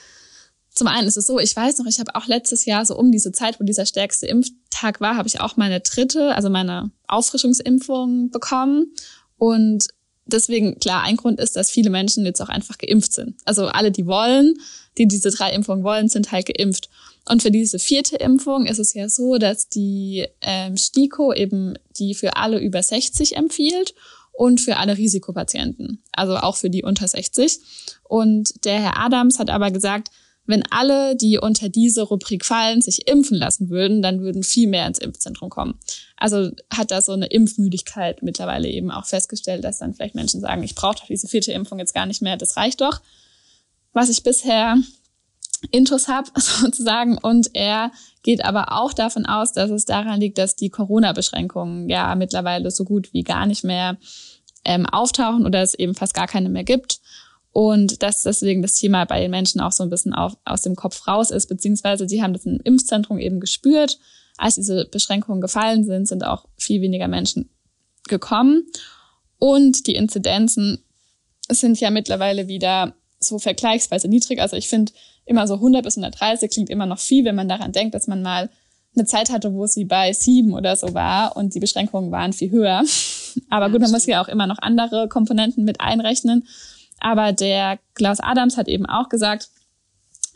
Zum 0.73 0.87
einen 0.87 1.07
ist 1.07 1.17
es 1.17 1.27
so, 1.27 1.39
ich 1.39 1.55
weiß 1.55 1.77
noch, 1.77 1.85
ich 1.85 1.99
habe 1.99 2.15
auch 2.15 2.27
letztes 2.27 2.65
Jahr 2.65 2.85
so 2.85 2.97
um 2.97 3.11
diese 3.11 3.31
Zeit, 3.31 3.59
wo 3.59 3.63
dieser 3.63 3.85
stärkste 3.85 4.25
Impftag 4.25 5.01
war, 5.01 5.15
habe 5.15 5.27
ich 5.27 5.39
auch 5.39 5.55
meine 5.55 5.79
dritte, 5.81 6.33
also 6.35 6.49
meine 6.49 6.91
Auffrischungsimpfung 7.07 8.31
bekommen. 8.31 8.93
Und 9.37 9.85
deswegen, 10.25 10.79
klar, 10.79 11.03
ein 11.03 11.17
Grund 11.17 11.39
ist, 11.39 11.55
dass 11.55 11.69
viele 11.69 11.91
Menschen 11.91 12.25
jetzt 12.25 12.41
auch 12.41 12.49
einfach 12.49 12.77
geimpft 12.79 13.13
sind. 13.13 13.35
Also 13.45 13.67
alle, 13.67 13.91
die 13.91 14.07
wollen, 14.07 14.55
die 14.97 15.07
diese 15.07 15.29
drei 15.29 15.51
Impfungen 15.51 15.83
wollen, 15.83 16.09
sind 16.09 16.31
halt 16.31 16.47
geimpft. 16.47 16.89
Und 17.29 17.41
für 17.41 17.51
diese 17.51 17.79
vierte 17.79 18.17
Impfung 18.17 18.65
ist 18.65 18.79
es 18.79 18.93
ja 18.93 19.07
so, 19.09 19.37
dass 19.37 19.69
die 19.69 20.27
ähm, 20.41 20.75
STIKO 20.75 21.33
eben 21.33 21.75
die 21.97 22.15
für 22.15 22.35
alle 22.35 22.59
über 22.59 22.81
60 22.81 23.37
empfiehlt 23.37 23.93
und 24.33 24.59
für 24.59 24.77
alle 24.77 24.97
Risikopatienten, 24.97 26.03
also 26.11 26.35
auch 26.37 26.57
für 26.57 26.69
die 26.69 26.83
unter 26.83 27.07
60. 27.07 27.59
Und 28.03 28.65
der 28.65 28.81
Herr 28.81 28.99
Adams 28.99 29.39
hat 29.39 29.49
aber 29.49 29.71
gesagt, 29.71 30.09
wenn 30.45 30.63
alle, 30.69 31.15
die 31.15 31.37
unter 31.37 31.69
diese 31.69 32.01
Rubrik 32.01 32.45
fallen, 32.45 32.81
sich 32.81 33.07
impfen 33.07 33.37
lassen 33.37 33.69
würden, 33.69 34.01
dann 34.01 34.21
würden 34.21 34.43
viel 34.43 34.67
mehr 34.67 34.85
ins 34.85 34.99
Impfzentrum 34.99 35.49
kommen. 35.49 35.79
Also 36.17 36.51
hat 36.71 36.91
da 36.91 37.01
so 37.01 37.13
eine 37.13 37.27
Impfmüdigkeit 37.27 38.21
mittlerweile 38.23 38.67
eben 38.67 38.91
auch 38.91 39.05
festgestellt, 39.05 39.63
dass 39.63 39.79
dann 39.79 39.93
vielleicht 39.93 40.15
Menschen 40.15 40.41
sagen, 40.41 40.63
ich 40.63 40.75
brauche 40.75 40.97
doch 40.97 41.07
diese 41.07 41.27
vierte 41.27 41.53
Impfung 41.53 41.79
jetzt 41.79 41.93
gar 41.93 42.05
nicht 42.05 42.21
mehr, 42.21 42.35
das 42.35 42.57
reicht 42.57 42.81
doch. 42.81 43.01
Was 43.93 44.09
ich 44.09 44.23
bisher 44.23 44.77
Intus 45.71 46.09
habe 46.09 46.29
sozusagen 46.35 47.17
und 47.17 47.51
er 47.53 47.91
geht 48.21 48.43
aber 48.43 48.73
auch 48.73 48.91
davon 48.91 49.25
aus, 49.25 49.53
dass 49.53 49.69
es 49.69 49.85
daran 49.85 50.19
liegt, 50.19 50.37
dass 50.37 50.57
die 50.57 50.69
Corona-Beschränkungen 50.69 51.89
ja 51.89 52.15
mittlerweile 52.15 52.69
so 52.69 52.83
gut 52.83 53.13
wie 53.13 53.23
gar 53.23 53.45
nicht 53.45 53.63
mehr 53.63 53.97
ähm, 54.65 54.85
auftauchen 54.85 55.45
oder 55.45 55.61
es 55.61 55.73
eben 55.73 55.95
fast 55.95 56.13
gar 56.13 56.27
keine 56.27 56.49
mehr 56.49 56.63
gibt 56.65 56.99
und 57.53 58.01
dass 58.01 58.23
deswegen 58.23 58.63
das 58.63 58.73
Thema 58.73 59.05
bei 59.05 59.21
den 59.21 59.31
Menschen 59.31 59.61
auch 59.61 59.71
so 59.71 59.83
ein 59.83 59.89
bisschen 59.91 60.13
auf, 60.13 60.33
aus 60.43 60.63
dem 60.63 60.75
Kopf 60.75 61.07
raus 61.07 61.29
ist, 61.29 61.47
beziehungsweise 61.47 62.09
sie 62.09 62.21
haben 62.21 62.33
das 62.33 62.45
im 62.45 62.59
Impfzentrum 62.63 63.19
eben 63.19 63.39
gespürt. 63.39 63.99
Als 64.37 64.55
diese 64.55 64.85
Beschränkungen 64.85 65.39
gefallen 65.39 65.85
sind, 65.85 66.07
sind 66.07 66.25
auch 66.25 66.47
viel 66.57 66.81
weniger 66.81 67.07
Menschen 67.07 67.51
gekommen. 68.09 68.65
Und 69.37 69.85
die 69.85 69.93
Inzidenzen 69.93 70.83
sind 71.47 71.79
ja 71.79 71.91
mittlerweile 71.91 72.47
wieder 72.47 72.95
so 73.19 73.37
vergleichsweise 73.37 74.07
niedrig. 74.07 74.41
Also 74.41 74.55
ich 74.55 74.67
finde 74.67 74.91
immer 75.25 75.47
so 75.47 75.53
100 75.53 75.83
bis 75.83 75.97
130 75.97 76.49
klingt 76.49 76.71
immer 76.71 76.87
noch 76.87 76.99
viel, 76.99 77.23
wenn 77.23 77.35
man 77.35 77.47
daran 77.47 77.71
denkt, 77.71 77.93
dass 77.93 78.07
man 78.07 78.23
mal 78.23 78.49
eine 78.95 79.05
Zeit 79.05 79.31
hatte, 79.31 79.53
wo 79.53 79.67
sie 79.67 79.85
bei 79.85 80.11
sieben 80.13 80.53
oder 80.53 80.75
so 80.75 80.95
war 80.95 81.37
und 81.37 81.53
die 81.53 81.59
Beschränkungen 81.59 82.11
waren 82.11 82.33
viel 82.33 82.49
höher. 82.49 82.83
Aber 83.49 83.69
gut, 83.69 83.81
man 83.81 83.91
muss 83.91 84.07
ja 84.07 84.23
auch 84.23 84.27
immer 84.27 84.47
noch 84.47 84.57
andere 84.59 85.07
Komponenten 85.07 85.63
mit 85.63 85.81
einrechnen. 85.81 86.47
Aber 86.99 87.31
der 87.33 87.79
Klaus 87.95 88.19
Adams 88.19 88.57
hat 88.57 88.67
eben 88.67 88.85
auch 88.85 89.09
gesagt, 89.09 89.49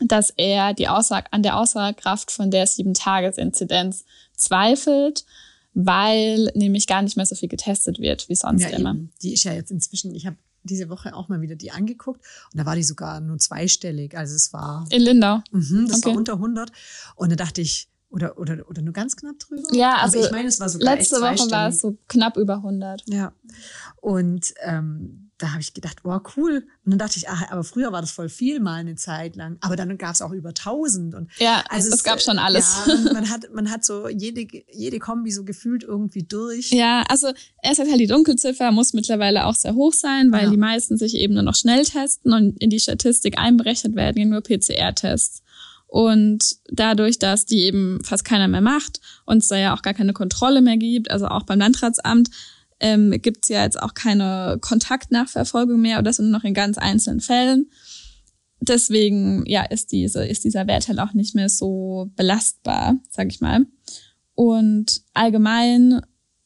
dass 0.00 0.30
er 0.30 0.74
die 0.74 0.88
Aussage, 0.88 1.26
an 1.32 1.42
der 1.42 1.56
Aussagekraft 1.56 2.30
von 2.30 2.50
der 2.50 2.66
Sieben-Tages-Inzidenz 2.66 4.04
zweifelt, 4.34 5.24
weil 5.74 6.50
nämlich 6.54 6.86
gar 6.86 7.02
nicht 7.02 7.16
mehr 7.16 7.26
so 7.26 7.34
viel 7.34 7.48
getestet 7.48 7.98
wird 7.98 8.28
wie 8.28 8.34
sonst 8.34 8.62
ja, 8.62 8.68
immer. 8.68 8.90
Eben. 8.90 9.12
Die 9.22 9.34
ist 9.34 9.44
ja 9.44 9.52
jetzt 9.52 9.70
inzwischen, 9.70 10.14
ich 10.14 10.26
habe 10.26 10.36
diese 10.62 10.88
Woche 10.88 11.14
auch 11.14 11.28
mal 11.28 11.40
wieder 11.40 11.56
die 11.56 11.70
angeguckt 11.70 12.20
und 12.52 12.58
da 12.58 12.66
war 12.66 12.76
die 12.76 12.82
sogar 12.82 13.20
nur 13.20 13.38
zweistellig. 13.38 14.16
Also 14.16 14.34
es 14.34 14.52
war. 14.52 14.86
In 14.90 15.02
Lindau. 15.02 15.40
Mhm, 15.50 15.86
das 15.88 15.98
okay. 15.98 16.10
war 16.10 16.16
unter 16.16 16.32
100. 16.34 16.72
Und 17.16 17.30
da 17.30 17.36
dachte 17.36 17.60
ich, 17.60 17.88
oder, 18.10 18.38
oder, 18.38 18.68
oder 18.68 18.82
nur 18.82 18.92
ganz 18.92 19.16
knapp 19.16 19.38
drüber? 19.38 19.62
Ja, 19.72 19.96
also 19.98 20.18
ich 20.18 20.30
meine, 20.30 20.48
es 20.48 20.60
war 20.60 20.68
sogar 20.68 20.94
letzte 20.94 21.16
Woche 21.16 21.50
war 21.50 21.68
es 21.68 21.80
so 21.80 21.96
knapp 22.08 22.36
über 22.36 22.54
100. 22.56 23.02
Ja. 23.06 23.32
Und 24.00 24.54
ähm, 24.62 25.27
da 25.38 25.52
habe 25.52 25.60
ich 25.60 25.72
gedacht, 25.72 25.98
wow, 26.02 26.20
cool. 26.36 26.66
Und 26.84 26.90
dann 26.90 26.98
dachte 26.98 27.16
ich, 27.16 27.28
ach, 27.28 27.50
aber 27.50 27.62
früher 27.62 27.92
war 27.92 28.00
das 28.00 28.10
voll 28.10 28.28
viel 28.28 28.60
mal 28.60 28.74
eine 28.74 28.96
Zeit 28.96 29.36
lang. 29.36 29.56
Aber 29.60 29.76
dann 29.76 29.96
gab 29.96 30.14
es 30.14 30.22
auch 30.22 30.32
über 30.32 30.50
1000. 30.50 31.14
Und 31.14 31.30
ja, 31.38 31.62
also 31.68 31.88
es, 31.88 31.94
es 31.94 32.04
gab 32.04 32.20
schon 32.20 32.38
alles. 32.38 32.82
Ja, 32.86 33.12
man, 33.12 33.30
hat, 33.30 33.52
man 33.52 33.70
hat 33.70 33.84
so 33.84 34.08
jede, 34.08 34.46
jede 34.72 34.98
Kombi 34.98 35.30
so 35.30 35.44
gefühlt 35.44 35.84
irgendwie 35.84 36.24
durch. 36.24 36.70
Ja, 36.72 37.04
also 37.08 37.32
erst 37.62 37.78
halt 37.78 38.00
die 38.00 38.06
Dunkelziffer 38.06 38.72
muss 38.72 38.92
mittlerweile 38.92 39.46
auch 39.46 39.54
sehr 39.54 39.74
hoch 39.74 39.92
sein, 39.92 40.32
weil 40.32 40.44
ja. 40.44 40.50
die 40.50 40.56
meisten 40.56 40.98
sich 40.98 41.14
eben 41.14 41.34
nur 41.34 41.44
noch 41.44 41.54
schnell 41.54 41.84
testen 41.84 42.32
und 42.32 42.60
in 42.60 42.70
die 42.70 42.80
Statistik 42.80 43.38
einberechnet 43.38 43.94
werden 43.94 44.28
nur 44.28 44.42
PCR-Tests. 44.42 45.42
Und 45.86 46.56
dadurch, 46.70 47.18
dass 47.18 47.46
die 47.46 47.60
eben 47.60 48.02
fast 48.04 48.24
keiner 48.24 48.46
mehr 48.46 48.60
macht 48.60 49.00
und 49.24 49.38
es 49.38 49.48
da 49.48 49.56
ja 49.56 49.74
auch 49.74 49.82
gar 49.82 49.94
keine 49.94 50.12
Kontrolle 50.12 50.60
mehr 50.60 50.76
gibt, 50.76 51.10
also 51.10 51.28
auch 51.28 51.44
beim 51.44 51.60
Landratsamt, 51.60 52.28
ähm, 52.80 53.10
gibt 53.22 53.44
es 53.44 53.48
ja 53.48 53.64
jetzt 53.64 53.80
auch 53.80 53.94
keine 53.94 54.58
Kontaktnachverfolgung 54.60 55.80
mehr 55.80 55.96
oder 55.96 56.04
das 56.04 56.18
nur 56.18 56.28
noch 56.28 56.44
in 56.44 56.54
ganz 56.54 56.78
einzelnen 56.78 57.20
Fällen. 57.20 57.70
Deswegen 58.60 59.44
ja 59.46 59.62
ist 59.62 59.92
diese 59.92 60.26
ist 60.26 60.44
dieser 60.44 60.66
Wert 60.66 60.88
halt 60.88 60.98
auch 60.98 61.12
nicht 61.12 61.34
mehr 61.34 61.48
so 61.48 62.10
belastbar, 62.16 62.96
sag 63.10 63.28
ich 63.28 63.40
mal. 63.40 63.66
Und 64.34 65.02
allgemein 65.14 66.00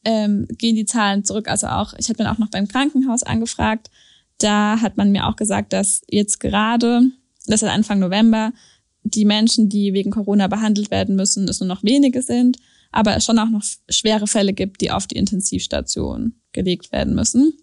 ähm, 0.05 0.47
gehen 0.57 0.75
die 0.75 0.85
Zahlen 0.85 1.23
zurück. 1.23 1.47
Also 1.47 1.67
auch 1.67 1.93
ich 1.97 2.09
habe 2.09 2.17
dann 2.17 2.27
auch 2.27 2.39
noch 2.39 2.49
beim 2.49 2.67
Krankenhaus 2.67 3.23
angefragt. 3.23 3.89
Da 4.39 4.81
hat 4.81 4.97
man 4.97 5.11
mir 5.11 5.27
auch 5.27 5.35
gesagt, 5.35 5.73
dass 5.73 6.01
jetzt 6.09 6.39
gerade, 6.39 7.01
das 7.45 7.61
ist 7.61 7.69
Anfang 7.69 7.99
November, 7.99 8.51
die 9.03 9.25
Menschen, 9.25 9.69
die 9.69 9.93
wegen 9.93 10.11
Corona 10.11 10.47
behandelt 10.47 10.91
werden 10.91 11.15
müssen, 11.15 11.47
es 11.47 11.59
nur 11.59 11.67
noch 11.67 11.83
wenige 11.83 12.21
sind 12.21 12.57
aber 12.93 13.15
es 13.15 13.25
schon 13.25 13.39
auch 13.39 13.49
noch 13.49 13.63
schwere 13.89 14.27
Fälle 14.27 14.53
gibt, 14.53 14.79
die 14.79 14.91
auf 14.91 15.07
die 15.07 15.17
Intensivstation 15.17 16.35
gelegt 16.53 16.91
werden 16.91 17.15
müssen. 17.15 17.53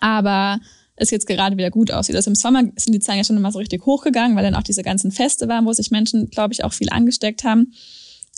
Aber 0.00 0.60
es 0.96 1.10
jetzt 1.10 1.26
gerade 1.26 1.56
wieder 1.56 1.70
gut 1.70 1.90
aussieht. 1.90 2.14
Also 2.14 2.30
im 2.30 2.34
Sommer 2.34 2.62
sind 2.76 2.92
die 2.92 3.00
Zahlen 3.00 3.18
ja 3.18 3.24
schon 3.24 3.36
immer 3.36 3.52
so 3.52 3.58
richtig 3.58 3.86
hochgegangen, 3.86 4.36
weil 4.36 4.44
dann 4.44 4.54
auch 4.54 4.62
diese 4.62 4.82
ganzen 4.82 5.12
Feste 5.12 5.48
waren, 5.48 5.64
wo 5.64 5.72
sich 5.72 5.90
Menschen, 5.90 6.28
glaube 6.28 6.52
ich, 6.52 6.62
auch 6.62 6.72
viel 6.72 6.90
angesteckt 6.90 7.42
haben. 7.42 7.72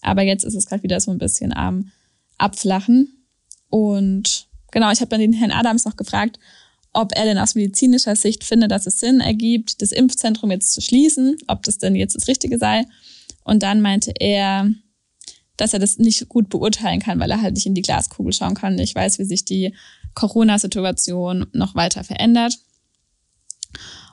Aber 0.02 0.22
jetzt 0.22 0.44
ist 0.44 0.54
es 0.54 0.66
gerade 0.66 0.82
wieder 0.82 1.00
so 1.00 1.10
ein 1.10 1.18
bisschen 1.18 1.52
am 1.52 1.90
Abflachen. 2.38 3.26
Und 3.68 4.46
genau, 4.70 4.92
ich 4.92 5.00
habe 5.00 5.08
dann 5.08 5.20
den 5.20 5.32
Herrn 5.32 5.52
Adams 5.52 5.84
noch 5.84 5.96
gefragt, 5.96 6.38
ob 6.92 7.16
er 7.16 7.24
denn 7.24 7.38
aus 7.38 7.54
medizinischer 7.56 8.14
Sicht 8.14 8.44
findet, 8.44 8.70
dass 8.70 8.86
es 8.86 9.00
Sinn 9.00 9.20
ergibt, 9.20 9.82
das 9.82 9.90
Impfzentrum 9.90 10.50
jetzt 10.52 10.72
zu 10.72 10.80
schließen, 10.80 11.36
ob 11.48 11.64
das 11.64 11.78
denn 11.78 11.96
jetzt 11.96 12.14
das 12.14 12.28
Richtige 12.28 12.58
sei. 12.58 12.84
Und 13.42 13.62
dann 13.62 13.80
meinte 13.80 14.12
er, 14.18 14.70
dass 15.60 15.74
er 15.74 15.78
das 15.78 15.98
nicht 15.98 16.28
gut 16.28 16.48
beurteilen 16.48 17.00
kann, 17.00 17.20
weil 17.20 17.30
er 17.30 17.42
halt 17.42 17.54
nicht 17.54 17.66
in 17.66 17.74
die 17.74 17.82
Glaskugel 17.82 18.32
schauen 18.32 18.54
kann. 18.54 18.78
Ich 18.78 18.94
weiß, 18.94 19.18
wie 19.18 19.24
sich 19.24 19.44
die 19.44 19.74
Corona-Situation 20.14 21.46
noch 21.52 21.74
weiter 21.74 22.02
verändert. 22.02 22.58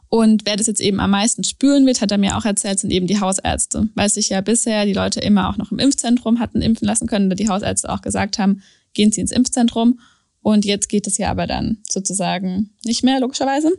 Und 0.09 0.45
wer 0.45 0.55
das 0.55 0.67
jetzt 0.67 0.81
eben 0.81 0.99
am 0.99 1.11
meisten 1.11 1.43
spüren 1.43 1.85
wird, 1.85 2.01
hat 2.01 2.11
er 2.11 2.17
mir 2.17 2.37
auch 2.37 2.45
erzählt, 2.45 2.79
sind 2.79 2.91
eben 2.91 3.07
die 3.07 3.19
Hausärzte. 3.19 3.89
Weil 3.95 4.09
sich 4.09 4.29
ja 4.29 4.41
bisher 4.41 4.85
die 4.85 4.93
Leute 4.93 5.19
immer 5.19 5.49
auch 5.49 5.57
noch 5.57 5.71
im 5.71 5.79
Impfzentrum 5.79 6.39
hatten 6.39 6.61
impfen 6.61 6.87
lassen 6.87 7.07
können, 7.07 7.29
da 7.29 7.35
die 7.35 7.49
Hausärzte 7.49 7.89
auch 7.89 8.01
gesagt 8.01 8.39
haben, 8.39 8.61
gehen 8.93 9.11
Sie 9.11 9.21
ins 9.21 9.31
Impfzentrum. 9.31 9.99
Und 10.41 10.65
jetzt 10.65 10.89
geht 10.89 11.07
es 11.07 11.17
ja 11.17 11.29
aber 11.29 11.47
dann 11.47 11.77
sozusagen 11.89 12.71
nicht 12.85 13.03
mehr, 13.03 13.19
logischerweise. 13.19 13.71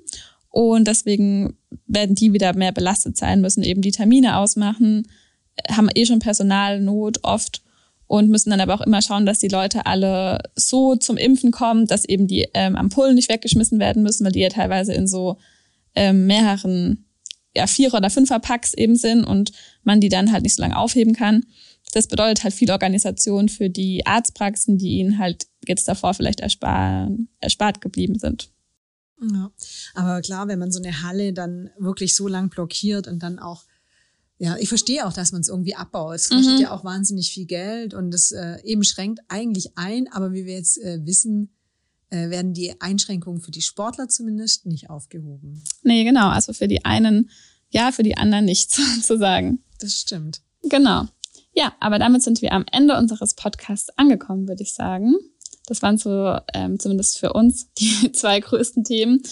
Und 0.50 0.88
deswegen 0.88 1.56
werden 1.86 2.14
die 2.14 2.32
wieder 2.32 2.54
mehr 2.54 2.72
belastet 2.72 3.16
sein, 3.16 3.40
müssen 3.40 3.62
eben 3.62 3.82
die 3.82 3.92
Termine 3.92 4.38
ausmachen, 4.38 5.06
haben 5.70 5.88
eh 5.94 6.06
schon 6.06 6.18
Personalnot 6.18 7.18
oft 7.22 7.62
und 8.06 8.30
müssen 8.30 8.50
dann 8.50 8.60
aber 8.60 8.74
auch 8.74 8.80
immer 8.80 9.02
schauen, 9.02 9.26
dass 9.26 9.38
die 9.38 9.48
Leute 9.48 9.86
alle 9.86 10.38
so 10.56 10.96
zum 10.96 11.16
Impfen 11.16 11.50
kommen, 11.50 11.86
dass 11.86 12.04
eben 12.04 12.26
die 12.26 12.48
ähm, 12.54 12.74
Ampullen 12.74 13.14
nicht 13.14 13.28
weggeschmissen 13.28 13.78
werden 13.78 14.02
müssen, 14.02 14.24
weil 14.24 14.32
die 14.32 14.40
ja 14.40 14.48
teilweise 14.48 14.94
in 14.94 15.06
so 15.06 15.38
ähm, 15.94 16.26
mehreren, 16.26 17.04
ja, 17.54 17.66
Vierer- 17.66 17.98
oder 17.98 18.10
Fünfer-Packs 18.10 18.74
eben 18.74 18.96
sind 18.96 19.24
und 19.24 19.52
man 19.82 20.00
die 20.00 20.08
dann 20.08 20.32
halt 20.32 20.42
nicht 20.42 20.54
so 20.54 20.62
lange 20.62 20.76
aufheben 20.76 21.14
kann. 21.14 21.44
Das 21.92 22.06
bedeutet 22.06 22.44
halt 22.44 22.54
viel 22.54 22.70
Organisation 22.70 23.48
für 23.48 23.68
die 23.68 24.06
Arztpraxen, 24.06 24.78
die 24.78 24.98
ihnen 24.98 25.18
halt 25.18 25.46
jetzt 25.66 25.86
davor 25.86 26.14
vielleicht 26.14 26.40
erspart, 26.40 27.10
erspart 27.40 27.80
geblieben 27.80 28.18
sind. 28.18 28.50
Ja, 29.20 29.50
aber 29.94 30.20
klar, 30.22 30.48
wenn 30.48 30.58
man 30.58 30.70
so 30.70 30.80
eine 30.80 31.02
Halle 31.02 31.32
dann 31.32 31.70
wirklich 31.78 32.14
so 32.14 32.28
lang 32.28 32.50
blockiert 32.50 33.08
und 33.08 33.22
dann 33.22 33.38
auch 33.38 33.64
ja, 34.38 34.56
ich 34.56 34.68
verstehe 34.68 35.06
auch, 35.06 35.12
dass 35.12 35.32
man 35.32 35.40
es 35.40 35.48
irgendwie 35.48 35.74
abbaut. 35.74 36.14
Es 36.14 36.28
kostet 36.28 36.56
mhm. 36.56 36.62
ja 36.62 36.70
auch 36.70 36.84
wahnsinnig 36.84 37.32
viel 37.32 37.46
Geld 37.46 37.94
und 37.94 38.14
es 38.14 38.32
äh, 38.32 38.58
eben 38.62 38.84
schränkt 38.84 39.20
eigentlich 39.28 39.76
ein, 39.76 40.08
aber 40.12 40.32
wie 40.32 40.46
wir 40.46 40.54
jetzt 40.54 40.78
äh, 40.78 41.04
wissen, 41.04 41.54
äh, 42.10 42.30
werden 42.30 42.54
die 42.54 42.80
Einschränkungen 42.80 43.40
für 43.40 43.50
die 43.50 43.62
Sportler 43.62 44.08
zumindest 44.08 44.66
nicht 44.66 44.90
aufgehoben. 44.90 45.62
Nee, 45.82 46.04
genau. 46.04 46.28
Also 46.28 46.52
für 46.52 46.68
die 46.68 46.84
einen 46.84 47.30
ja, 47.70 47.92
für 47.92 48.02
die 48.02 48.16
anderen 48.16 48.44
nichts 48.44 48.76
sozusagen. 48.96 49.62
Das 49.80 49.94
stimmt. 49.94 50.40
Genau. 50.62 51.06
Ja, 51.54 51.74
aber 51.80 51.98
damit 51.98 52.22
sind 52.22 52.42
wir 52.42 52.52
am 52.52 52.64
Ende 52.70 52.96
unseres 52.96 53.34
Podcasts 53.34 53.90
angekommen, 53.96 54.48
würde 54.48 54.62
ich 54.62 54.74
sagen. 54.74 55.14
Das 55.66 55.82
waren 55.82 55.98
so 55.98 56.38
ähm, 56.54 56.78
zumindest 56.78 57.18
für 57.18 57.32
uns 57.32 57.72
die 57.78 58.12
zwei 58.12 58.40
größten 58.40 58.84
Themen 58.84 59.22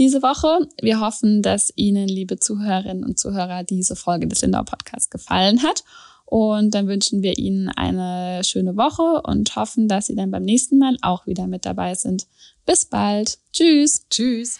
diese 0.00 0.22
Woche. 0.22 0.66
Wir 0.80 0.98
hoffen, 0.98 1.42
dass 1.42 1.70
Ihnen, 1.76 2.08
liebe 2.08 2.40
Zuhörerinnen 2.40 3.04
und 3.04 3.18
Zuhörer, 3.18 3.64
diese 3.64 3.94
Folge 3.94 4.26
des 4.26 4.40
Lindau 4.40 4.62
Podcasts 4.62 5.10
gefallen 5.10 5.62
hat. 5.62 5.84
Und 6.24 6.74
dann 6.74 6.88
wünschen 6.88 7.22
wir 7.22 7.36
Ihnen 7.36 7.68
eine 7.68 8.42
schöne 8.42 8.78
Woche 8.78 9.20
und 9.22 9.54
hoffen, 9.56 9.88
dass 9.88 10.06
Sie 10.06 10.14
dann 10.16 10.30
beim 10.30 10.42
nächsten 10.42 10.78
Mal 10.78 10.96
auch 11.02 11.26
wieder 11.26 11.46
mit 11.46 11.66
dabei 11.66 11.94
sind. 11.94 12.26
Bis 12.64 12.86
bald. 12.86 13.38
Tschüss. 13.52 14.06
Tschüss. 14.08 14.58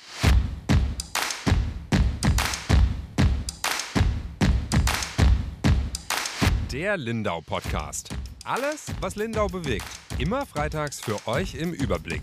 Der 6.71 6.99
Lindau 6.99 7.41
Podcast. 7.41 8.11
Alles, 8.45 8.87
was 9.01 9.17
Lindau 9.17 9.47
bewegt. 9.47 9.87
Immer 10.19 10.45
freitags 10.45 11.01
für 11.01 11.17
euch 11.27 11.55
im 11.55 11.73
Überblick. 11.73 12.23